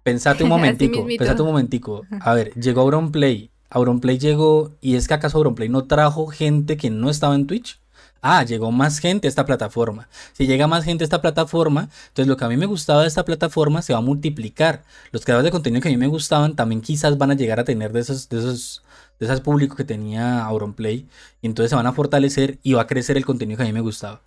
[0.04, 2.02] Pensate un momentico, pensate un momentico.
[2.22, 3.52] A ver, llegó Auronplay.
[3.70, 7.80] Auronplay llegó y es que acaso Auronplay no trajo gente que no estaba en Twitch.
[8.24, 10.08] Ah, llegó más gente a esta plataforma.
[10.34, 13.08] Si llega más gente a esta plataforma, entonces lo que a mí me gustaba de
[13.08, 14.84] esta plataforma se va a multiplicar.
[15.12, 17.64] Los creadores de contenido que a mí me gustaban también quizás van a llegar a
[17.64, 18.84] tener de esos, de esos,
[19.20, 21.08] de esos públicos que tenía Auronplay.
[21.41, 23.74] Y entonces se van a fortalecer y va a crecer el contenido que a mí
[23.74, 24.22] me gustaba.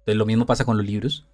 [0.00, 1.24] Entonces lo mismo pasa con los libros.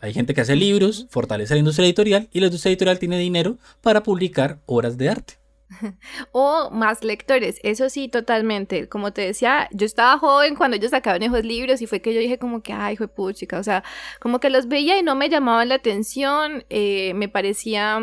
[0.00, 3.58] Hay gente que hace libros, fortalece la industria editorial y la industria editorial tiene dinero
[3.80, 5.34] para publicar obras de arte.
[6.32, 8.88] O más lectores, eso sí, totalmente.
[8.88, 12.20] Como te decía, yo estaba joven cuando ellos sacaban esos libros y fue que yo
[12.20, 13.82] dije como que, ay, fue puchica, o sea,
[14.20, 18.00] como que los veía y no me llamaban la atención, eh, me parecía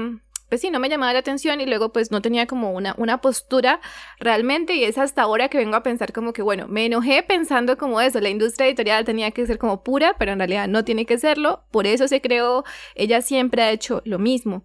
[0.53, 3.21] pues sí, no me llamaba la atención y luego pues no tenía como una, una
[3.21, 3.81] postura
[4.19, 7.75] realmente y es hasta ahora que vengo a pensar como que bueno, me enojé pensando
[7.75, 11.07] como eso, la industria editorial tenía que ser como pura, pero en realidad no tiene
[11.07, 14.63] que serlo, por eso se creó, ella siempre ha hecho lo mismo.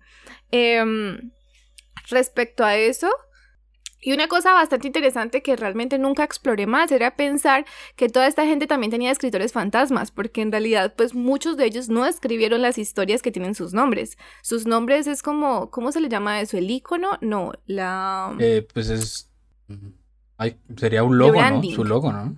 [0.51, 1.31] Em,
[2.11, 3.09] respecto a eso,
[4.01, 7.65] y una cosa bastante interesante que realmente nunca exploré más era pensar
[7.97, 11.89] que toda esta gente también tenía escritores fantasmas, porque en realidad pues muchos de ellos
[11.89, 14.17] no escribieron las historias que tienen sus nombres.
[14.43, 16.57] Sus nombres es como, ¿cómo se le llama eso?
[16.57, 17.19] ¿El icono?
[17.21, 18.35] No, la...
[18.39, 19.31] Eh, pues es...
[20.77, 21.63] sería un logo, ¿no?
[21.63, 22.37] Su logo, ¿no?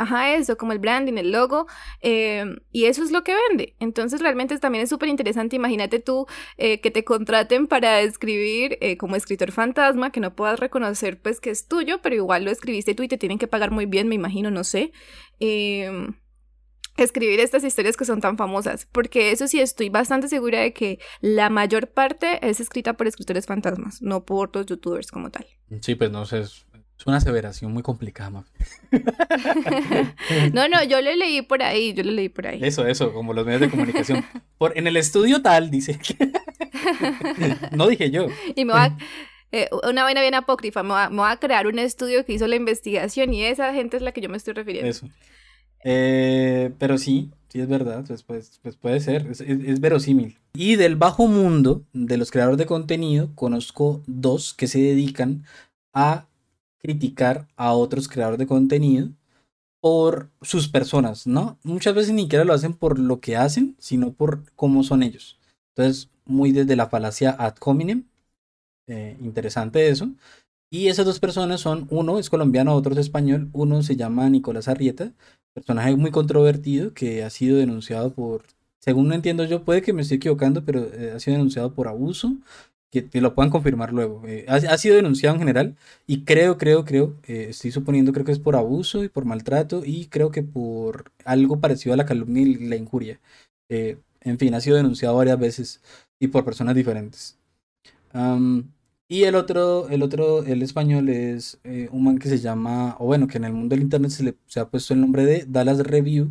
[0.00, 1.66] Ajá, eso, como el branding, el logo,
[2.00, 3.74] em, y eso es lo que vende.
[3.80, 6.26] Entonces realmente también es súper interesante, imagínate tú
[6.56, 11.38] eh, que te contraten para escribir eh, como escritor fantasma, que no puedas reconocer pues
[11.38, 14.08] que es tuyo, pero igual lo escribiste tú y te tienen que pagar muy bien,
[14.08, 14.92] me imagino, no sé.
[15.38, 16.14] Em,
[16.96, 20.98] escribir estas historias que son tan famosas, porque eso sí estoy bastante segura de que
[21.20, 25.46] la mayor parte es escrita por escritores fantasmas, no por los youtubers como tal.
[25.82, 26.44] Sí, pues no sé,
[27.06, 28.44] una aseveración muy complicada,
[30.52, 32.60] no, no, yo lo leí por ahí, yo lo leí por ahí.
[32.62, 34.24] Eso, eso, como los medios de comunicación.
[34.58, 35.98] Por, en el estudio tal, dice.
[37.72, 38.26] no dije yo.
[38.54, 38.96] Y me va
[39.52, 43.34] eh, una vaina bien apócrifa, me va, a crear un estudio que hizo la investigación
[43.34, 44.90] y esa gente es la que yo me estoy refiriendo.
[44.90, 45.08] Eso.
[45.82, 50.38] Eh, pero sí, sí es verdad, pues, pues, pues puede ser, es, es, verosímil.
[50.52, 55.44] Y del bajo mundo de los creadores de contenido, conozco dos que se dedican
[55.92, 56.26] a
[56.80, 59.10] criticar a otros creadores de contenido
[59.80, 61.58] por sus personas, ¿no?
[61.62, 65.38] Muchas veces ni siquiera lo hacen por lo que hacen, sino por cómo son ellos.
[65.74, 68.04] Entonces, muy desde la falacia ad hominem,
[68.86, 70.10] eh, interesante eso.
[70.70, 74.68] Y esas dos personas son, uno es colombiano, otro es español, uno se llama Nicolás
[74.68, 75.12] Arrieta,
[75.52, 78.44] personaje muy controvertido que ha sido denunciado por,
[78.78, 82.36] según entiendo yo, puede que me esté equivocando, pero eh, ha sido denunciado por abuso
[82.90, 84.22] que, lo puedan confirmar luego.
[84.26, 85.76] Eh, ha, sido denunciado en general
[86.06, 89.82] y creo, creo, creo, eh, estoy suponiendo, creo que es por abuso y por maltrato
[89.84, 93.20] y creo que por algo parecido a la calumnia y la injuria.
[93.68, 95.80] Eh, en fin, ha sido denunciado varias veces
[96.20, 97.38] y por personas diferentes.
[99.08, 101.58] y el otro, el otro, el español es
[101.90, 104.34] un man que se llama, o bueno, que en el mundo del internet se le
[104.46, 106.30] se ha puesto el nombre de Dallas Review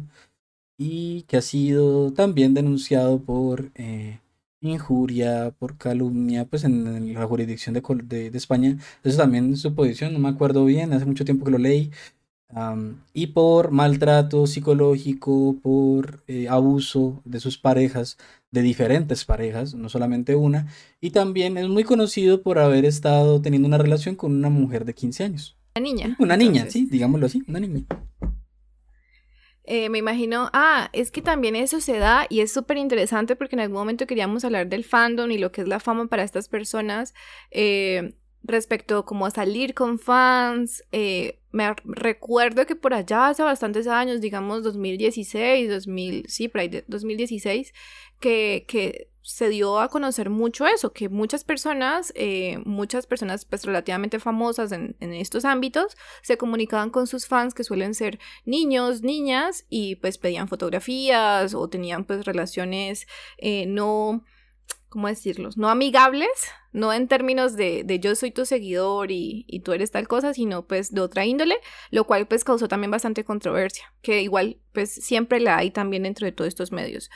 [0.78, 3.72] y que ha sido también denunciado por
[4.62, 8.78] injuria, por calumnia, pues en, la jurisdicción de, de, España.
[9.04, 11.92] Eso también es su posición, no me acuerdo bien, hace mucho tiempo que lo leí.
[13.14, 18.18] y por maltrato psicológico, por eh, abuso de sus parejas,
[18.52, 20.68] de diferentes parejas, no solamente una.
[21.00, 24.94] Y también es muy conocido por haber estado teniendo una relación con una mujer de
[24.96, 25.58] 15 años.
[25.76, 26.16] Una niña.
[26.20, 27.86] Una niña, sí, digámoslo así, una niña.
[29.72, 33.56] Eh, me imagino, ah, es que también eso se da y es súper interesante porque
[33.56, 36.50] en algún momento queríamos hablar del fandom y lo que es la fama para estas
[36.50, 37.14] personas
[37.52, 40.84] eh, respecto como a salir con fans.
[40.92, 46.84] Eh, me recuerdo que por allá hace bastantes años, digamos 2016, 2000, sí, por ahí
[46.88, 47.72] 2016,
[48.20, 53.64] que, que se dio a conocer mucho eso, que muchas personas, eh, muchas personas pues
[53.64, 59.68] relativamente famosas en, estos ámbitos, se comunicaban con sus fans que suelen ser niños, niñas,
[59.70, 63.06] y pues pedían fotografías o tenían pues relaciones
[63.38, 64.26] eh, no,
[64.90, 65.58] ¿cómo decirlos?
[65.58, 69.92] No amigables, no en términos de, de yo soy tu seguidor y, y, tú eres
[69.92, 71.58] tal cosa, sino pues de otra índole,
[71.92, 76.26] lo cual pues causó también bastante controversia, que igual pues siempre la hay también dentro
[76.26, 77.12] de todos estos medios.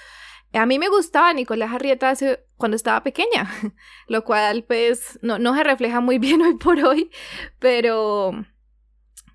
[0.53, 2.13] A mí me gustaba Nicolás Arrieta
[2.57, 3.49] cuando estaba pequeña,
[4.07, 7.11] lo cual pues no, no se refleja muy bien hoy por hoy,
[7.59, 8.31] pero...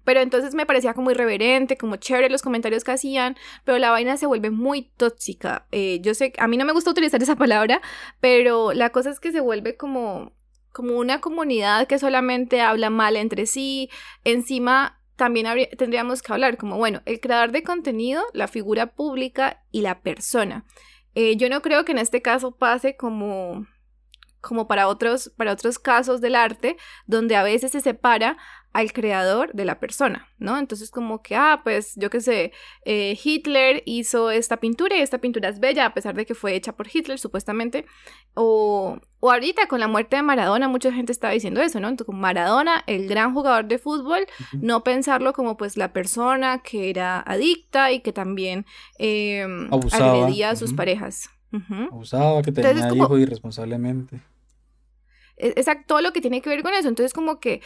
[0.04, 4.16] Pero entonces me parecía como irreverente, como chévere los comentarios que hacían, pero la vaina
[4.16, 5.66] se vuelve muy tóxica.
[5.70, 7.82] Eh, yo sé, a mí no me gusta utilizar esa palabra,
[8.18, 10.32] pero la cosa es que se vuelve como,
[10.72, 13.90] como una comunidad que solamente habla mal entre sí.
[14.24, 15.46] Encima también
[15.76, 20.64] tendríamos que hablar como, bueno, el creador de contenido, la figura pública y la persona.
[21.20, 23.66] Eh, yo no creo que en este caso pase como
[24.40, 28.38] como para otros, para otros casos del arte, donde a veces se separa
[28.72, 30.58] al creador de la persona, ¿no?
[30.58, 32.52] Entonces como que, ah, pues yo qué sé,
[32.84, 36.54] eh, Hitler hizo esta pintura y esta pintura es bella a pesar de que fue
[36.54, 37.86] hecha por Hitler supuestamente,
[38.34, 41.88] o, o ahorita con la muerte de Maradona mucha gente estaba diciendo eso, ¿no?
[41.88, 47.20] Entonces Maradona, el gran jugador de fútbol, no pensarlo como pues la persona que era
[47.20, 48.66] adicta y que también
[48.98, 49.46] eh,
[49.92, 51.30] agredía a sus parejas.
[51.90, 54.20] Abusaba, que tenía hijos irresponsablemente.
[55.38, 56.88] E-, exacto, todo lo que tiene que ver con eso.
[56.88, 57.62] Entonces, como que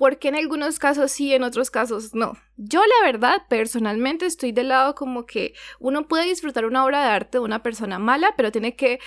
[0.00, 2.32] porque en algunos casos sí, en otros casos no.
[2.56, 7.10] Yo la verdad, personalmente, estoy del lado como que uno puede disfrutar una obra de
[7.10, 8.98] arte de una persona mala, pero tiene que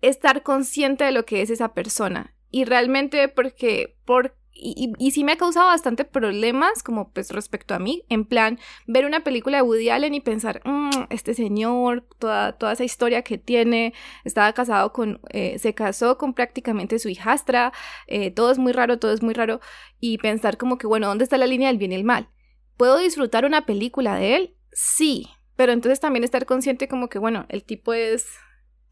[0.00, 2.36] estar consciente de lo que es esa persona.
[2.52, 7.74] Y realmente porque, por, y, y, sí me ha causado bastante problemas como pues respecto
[7.74, 12.06] a mí, en plan ver una película de Woody Allen y pensar, mm, este señor,
[12.18, 13.94] toda, toda esa historia que tiene,
[14.24, 17.72] estaba casado con, eh, se casó con prácticamente su hijastra,
[18.06, 19.60] eh, todo es muy raro, todo es muy raro,
[20.00, 22.28] y pensar como que, bueno, ¿dónde está la línea del bien y el mal?
[22.76, 24.56] ¿Puedo disfrutar una película de él?
[24.72, 28.26] Sí, pero entonces también estar consciente como que, bueno, el tipo es...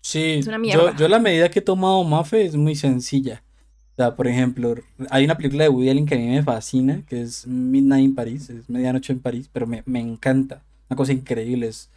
[0.01, 0.93] Sí, una mierda.
[0.93, 3.43] Yo, yo la medida que he tomado Mafe es muy sencilla
[3.97, 4.75] o sea, por ejemplo,
[5.09, 8.15] hay una película de Woody Allen que a mí me fascina, que es Midnight in
[8.15, 10.63] Paris, es Medianoche en París, pero me, encanta.
[10.91, 11.69] Una cosa increíble.
[11.69, 11.89] Es,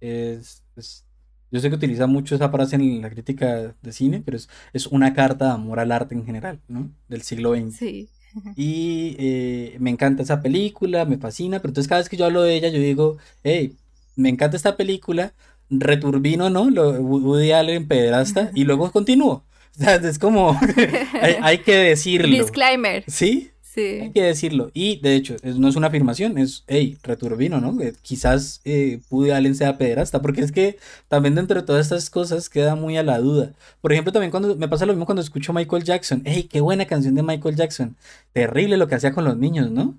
[0.00, 1.04] es,
[1.50, 4.86] yo sé que utiliza mucho esa frase en la crítica de cine, pero es, es
[4.86, 6.90] una carta de amor al arte en general, ¿no?
[7.08, 7.76] Del siglo XX.
[7.76, 8.08] Sí.
[8.56, 12.42] Y eh, me encanta esa película, me fascina, pero entonces cada vez que yo hablo
[12.42, 13.76] de ella, yo digo, hey,
[14.16, 15.34] me encanta esta película,
[15.68, 16.70] returbino, ¿no?
[16.70, 19.44] Lo, Woody Allen, pederasta, y luego continúo.
[19.80, 20.58] O sea, es como,
[21.42, 22.28] hay, que decirlo.
[22.28, 23.04] Disclaimer.
[23.08, 23.50] ¿Sí?
[23.60, 23.98] Sí.
[24.02, 24.70] Hay que decirlo.
[24.72, 27.76] Y de hecho, no es una afirmación, es, hey, returbino, ¿no?
[28.02, 32.48] quizás eh, pude Allen sea pederasta, porque es que también dentro de todas estas cosas
[32.48, 33.52] queda muy a la duda.
[33.80, 36.22] Por ejemplo, también cuando me pasa lo mismo cuando escucho Michael Jackson.
[36.24, 37.96] Hey, qué buena canción de Michael Jackson.
[38.32, 39.98] Terrible lo que hacía con los niños, ¿no?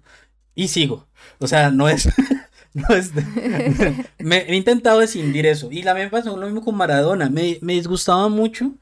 [0.56, 1.06] Y sigo.
[1.40, 2.08] O sea, no es.
[2.76, 3.14] No es
[4.20, 5.72] me he intentado escindir eso.
[5.72, 7.30] Y me pasó lo mismo con Maradona.
[7.30, 8.74] Me, me disgustaba mucho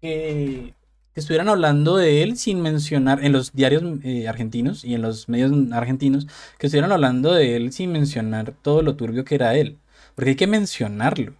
[0.00, 0.74] que,
[1.14, 5.52] estuvieran hablando de él sin mencionar, en los diarios eh, argentinos y en los medios
[5.72, 6.26] argentinos,
[6.58, 9.78] que estuvieran hablando de él sin mencionar todo lo turbio que era él.
[10.14, 11.34] Porque hay que mencionarlo.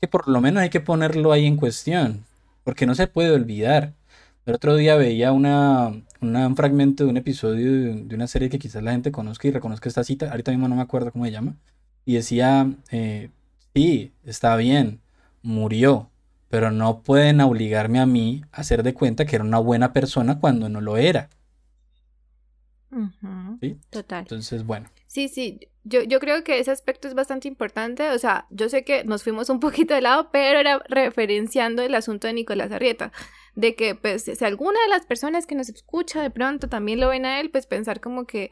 [0.00, 2.24] Que por lo menos hay que ponerlo ahí en cuestión.
[2.64, 3.94] Porque no se puede olvidar.
[4.46, 5.88] El otro día veía una,
[6.20, 7.72] un fragmento de un episodio
[8.04, 10.30] de, una serie que quizás la gente conozca y reconozca esta cita.
[10.30, 11.56] Ahorita mismo no me acuerdo cómo se llama.
[12.04, 13.30] Y decía, eh,
[13.74, 15.00] sí, está bien,
[15.42, 16.09] murió
[16.50, 20.40] pero no pueden obligarme a mí a hacer de cuenta que era una buena persona
[20.40, 21.30] cuando no lo era.
[23.60, 23.78] ¿Sí?
[23.88, 24.22] Total.
[24.22, 24.90] Entonces, bueno.
[25.06, 28.10] Sí, sí, yo, yo creo que ese aspecto es bastante importante.
[28.10, 31.94] O sea, yo sé que nos fuimos un poquito de lado, pero era referenciando el
[31.94, 33.12] asunto de Nicolás Arrieta.
[33.54, 37.08] De que, pues, si alguna de las personas que nos escucha de pronto también lo
[37.08, 38.50] ven a él, pues pensar como que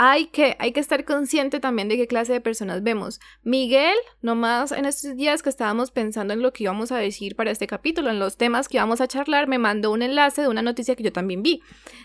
[0.00, 3.18] hay que, hay que estar consciente también de qué clase de personas vemos.
[3.42, 7.50] Miguel, nomás en estos días que estábamos pensando en lo que íbamos a decir para
[7.50, 10.62] este capítulo, en los temas que íbamos a charlar, me mandó un enlace de una
[10.62, 11.62] noticia que yo también vi,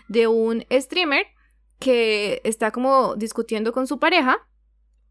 [0.08, 1.24] de un streamer
[1.78, 4.38] que está como discutiendo con su pareja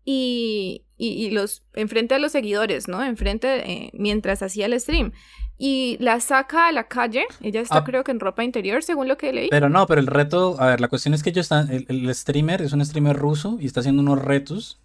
[0.03, 3.01] y, y, los enfrente de los seguidores, ¿no?
[3.01, 5.13] Enfrente eh, mientras hacía el stream
[5.57, 7.25] y la saca a la calle.
[7.41, 7.83] Ella está ah.
[7.83, 9.49] creo que en ropa interior, según lo que leí.
[9.49, 12.61] Pero no, pero el reto, a ver, la cuestión es que ellos están, el, streamer
[12.61, 14.79] es un streamer ruso y está haciendo unos retos.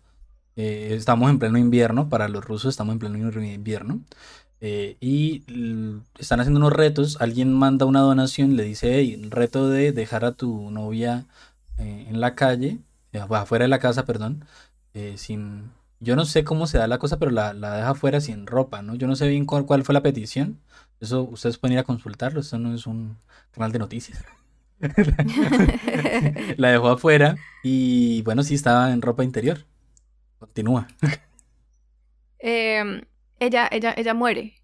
[0.57, 4.01] Eh, estamos en pleno invierno, para los rusos estamos en pleno invierno.
[4.61, 5.45] Eh, y
[6.19, 10.33] están haciendo unos retos, alguien manda una donación, le dice, hey, reto de dejar a
[10.33, 11.27] tu novia
[11.79, 12.79] eh, en la calle,
[13.31, 14.45] afuera de la casa, perdón,
[15.15, 15.71] sin,
[16.01, 18.95] yo no sé cómo se da la cosa, pero la, deja fuera sin ropa, ¿no?
[18.95, 20.61] Yo no sé bien cuál, fue la petición.
[21.01, 23.19] Eso ustedes pueden ir a consultarlo, eso no es un
[23.53, 24.25] canal de noticias.
[26.57, 29.65] la dejó afuera y bueno, sí estaba en ropa interior.
[30.39, 30.87] Continúa.
[32.39, 33.03] Em,
[33.41, 34.55] ella, ella, ella muere.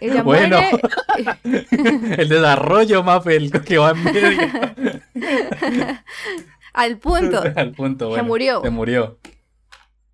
[0.00, 2.16] ella bueno, muere.
[2.22, 4.40] el desarrollo, Mafel, que va en medio.
[6.72, 7.42] Al punto.
[7.54, 8.22] Al punto, bueno.
[8.22, 8.62] Se murió.
[8.62, 9.18] Se murió.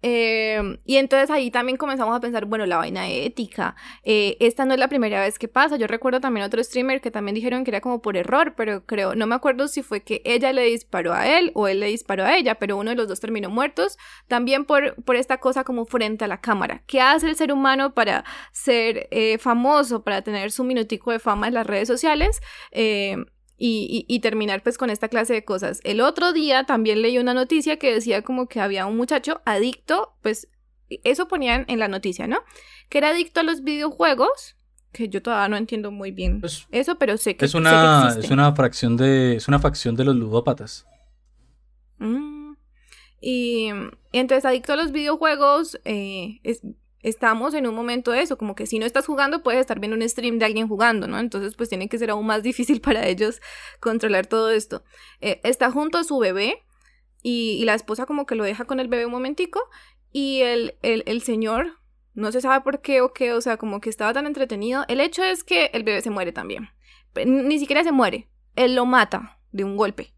[0.02, 3.76] Eh, y entonces ahí también comenzamos a pensar, bueno, la vaina ética.
[4.02, 5.76] Eh, esta no es la primera vez que pasa.
[5.76, 9.14] Yo recuerdo también otro streamer que también dijeron que era como por error, pero creo,
[9.14, 12.24] no me acuerdo si fue que ella le disparó a él o él le disparó
[12.24, 13.98] a ella, pero uno de los dos terminó muertos.
[14.28, 16.82] También por, por esta cosa como frente a la cámara.
[16.86, 21.48] ¿Qué hace el ser humano para ser eh, famoso, para tener su minutico de fama
[21.48, 22.40] en las redes sociales?
[23.62, 25.80] Y, terminar pues con esta clase de cosas.
[25.84, 30.14] El otro día también leí una noticia que decía como que había un muchacho adicto,
[30.22, 30.48] pues
[31.04, 32.38] eso ponían en la noticia, ¿no?
[32.88, 34.56] Que era adicto a los videojuegos,
[34.92, 38.30] que yo todavía no entiendo muy bien pues, eso, pero sé que es una es
[38.30, 40.86] una fracción de es una facción de los ludópatas.
[41.98, 42.54] Mm.
[43.20, 43.68] Y,
[44.12, 46.62] entonces adicto a los videojuegos eh, es,
[47.02, 49.96] estamos en un momento de eso, como que si no estás jugando puedes estar viendo
[49.96, 51.18] un stream de alguien jugando, ¿no?
[51.18, 53.40] Entonces pues tiene que ser aún más difícil para ellos
[53.80, 54.84] controlar todo esto.
[55.20, 56.62] Eh, está junto a su bebé
[57.22, 59.60] y, la esposa como que lo deja con el bebé un momentico
[60.12, 61.78] y el, el, el señor
[62.14, 64.84] no se sabe por qué o qué, o sea, como que estaba tan entretenido.
[64.88, 66.68] El hecho es que el bebé se muere también.
[67.26, 70.14] Ni siquiera se muere, él lo mata de un golpe.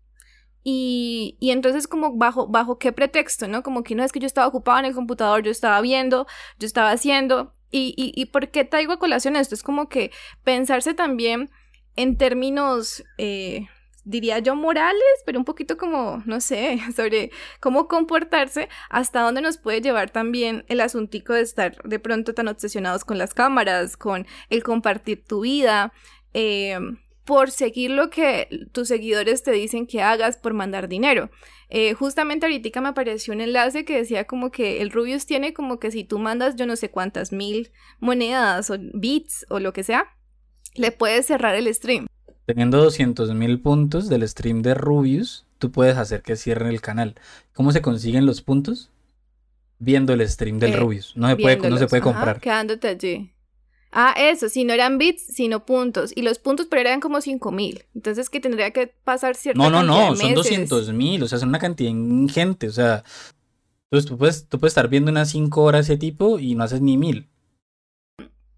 [0.65, 3.63] Y, y, entonces como bajo, bajo qué pretexto, ¿no?
[3.63, 6.27] Como que no es que yo estaba ocupado en el computador, yo estaba viendo,
[6.59, 7.55] yo estaba haciendo.
[7.71, 9.55] Y, y, y por qué traigo a colación esto?
[9.55, 10.13] Es como que
[10.45, 11.51] pensarse también
[11.97, 13.67] en términos, eh,
[14.05, 19.59] diría yo, morales, pero un poquito como, no sé, sobre cómo comportarse, hasta dónde nos
[19.59, 24.27] puede llevar también el asuntico de estar de pronto tan obsesionados con las cámaras, con
[24.51, 25.93] el compartir tu vida.
[26.35, 26.79] Eh,
[27.25, 31.31] por seguir lo que tus seguidores te dicen que hagas por mandar dinero.
[31.69, 35.79] Eh, justamente ahorita me apareció un enlace que decía como que el Rubius tiene como
[35.79, 37.71] que si tú mandas yo no sé cuántas mil
[38.01, 40.07] monedas o bits o lo que sea,
[40.75, 42.07] le puedes cerrar el stream.
[42.45, 47.15] Teniendo 200 mil puntos del stream de Rubius, tú puedes hacer que cierren el canal.
[47.55, 48.91] ¿Cómo se consiguen los puntos?
[49.79, 51.17] Viendo el stream del eh, Rubius.
[51.17, 52.41] No se puede, no se puede comprar.
[52.41, 53.32] quedándote allí.
[53.95, 56.13] Ah, eso, si no eran bits, sino puntos.
[56.17, 57.85] Y los puntos, pero eran como 5000.
[57.95, 61.23] Entonces, que tendría que pasar cierta No, no, no, son 200 mil.
[61.23, 62.69] O sea, son una cantidad ingente.
[62.69, 63.05] O sea,
[63.91, 66.81] entonces tú puedes, tú puedes estar viendo unas 5 horas ese tipo y no haces
[66.81, 67.29] ni mil.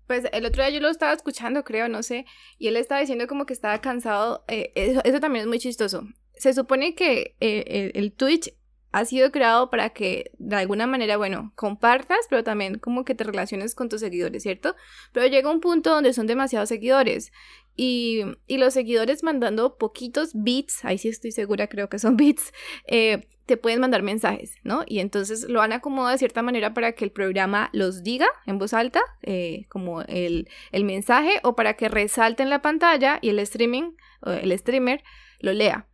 [0.06, 2.26] Pues el otro día yo lo estaba escuchando, creo, no sé.
[2.56, 4.44] Y él estaba diciendo como que estaba cansado.
[4.46, 6.06] Eh, eso, también es muy chistoso.
[6.34, 8.54] Se supone que eh, el Twitch
[8.94, 13.24] ha sido creado para que de alguna manera, bueno, compartas, pero también como que te
[13.24, 14.76] relaciones con tus seguidores, ¿cierto?
[15.12, 17.32] Pero llega un punto donde son demasiados seguidores
[17.74, 22.52] y, y los seguidores mandando poquitos bits, ahí sí estoy segura, creo que son bits,
[22.86, 24.84] eh, te pueden mandar mensajes, ¿no?
[24.86, 28.58] Y entonces lo han acomodado de cierta manera para que el programa los diga en
[28.58, 33.30] voz alta, eh, como el, el mensaje, o para que resalte en la pantalla y
[33.30, 35.02] el streaming, el streamer,
[35.40, 35.88] lo lea.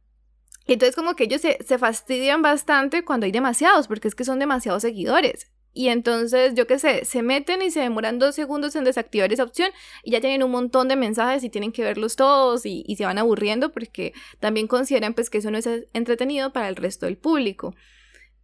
[0.74, 4.82] Entonces como que ellos se, fastidian bastante cuando hay demasiados, porque es que son demasiados
[4.82, 5.50] seguidores.
[5.72, 9.44] Y entonces, yo qué sé, se meten y se demoran dos segundos en desactivar esa
[9.44, 9.70] opción
[10.04, 13.18] y ya tienen un montón de mensajes y tienen que verlos todos y, se van
[13.18, 17.74] aburriendo porque también consideran pues que eso no es entretenido para el resto del público.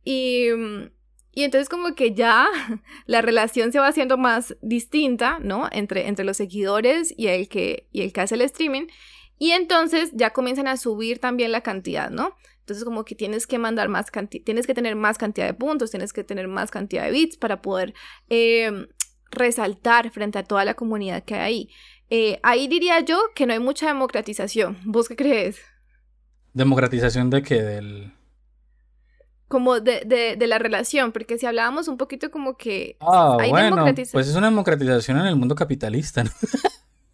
[0.05, 0.49] Y,
[1.33, 2.49] y entonces como que ya
[3.07, 5.69] la relación se va haciendo más distinta, ¿no?
[5.71, 8.87] Entre, entre los seguidores y el, que, y el que hace el streaming.
[9.39, 12.35] Y entonces ya comienzan a subir también la cantidad, ¿no?
[12.61, 15.91] Entonces como que tienes que mandar más cantidad, tienes que tener más cantidad de puntos,
[15.91, 17.95] tienes que tener más cantidad de bits para poder
[18.29, 18.89] em,
[19.31, 21.71] resaltar frente a toda la comunidad que hay ahí.
[22.11, 24.79] Eh, ahí diría yo que no hay mucha democratización.
[24.85, 25.61] ¿Vos qué crees?
[26.55, 27.63] ¿Democratización de qué?
[27.63, 28.13] Del...
[29.47, 32.97] Como de, de, de la relación, porque si hablábamos un poquito como que...
[33.01, 36.31] Ah, bueno, pues es una democratización en el mundo capitalista, ¿no?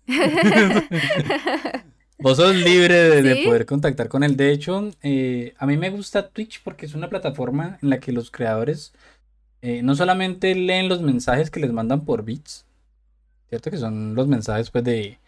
[2.22, 4.36] Vos sos libre de, poder contactar con él.
[4.36, 8.12] De hecho, eh, a mí me gusta Twitch porque es una plataforma en la que
[8.12, 8.92] los creadores
[9.60, 12.64] eh, no solamente leen los mensajes que les mandan por bits,
[13.48, 13.70] ¿cierto?
[13.70, 15.18] Que son los mensajes pues de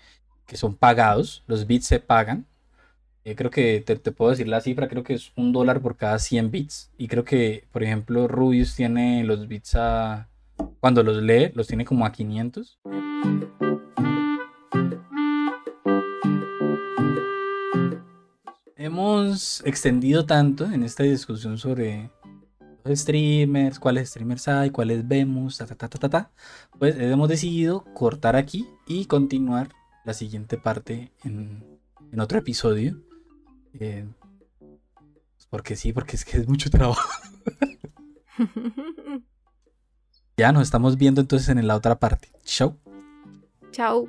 [0.46, 2.46] que son pagados, los bits se pagan.
[3.24, 6.18] Eh, creo que te, puedo decir la cifra, creo que es un dólar por cada
[6.18, 6.90] 100 bits.
[6.98, 10.28] Y creo que, por ejemplo, Rubius tiene los bits a...
[10.80, 12.78] Cuando los lee, los tiene como a 500.
[18.84, 22.10] Hemos extendido tanto en esta discusión sobre
[22.84, 26.30] los streamers, cuáles streamers hay, cuáles vemos, ta, ta, ta, ta, ta,
[26.78, 29.70] pues hemos decidido cortar aquí y continuar
[30.04, 31.64] la siguiente parte en,
[32.20, 33.00] otro episodio.
[33.80, 34.06] Eh,
[35.48, 37.08] porque sí, porque es que es mucho trabajo.
[40.36, 42.28] ya nos estamos viendo entonces en la otra parte.
[42.44, 42.76] Chao.
[43.72, 44.08] Chao.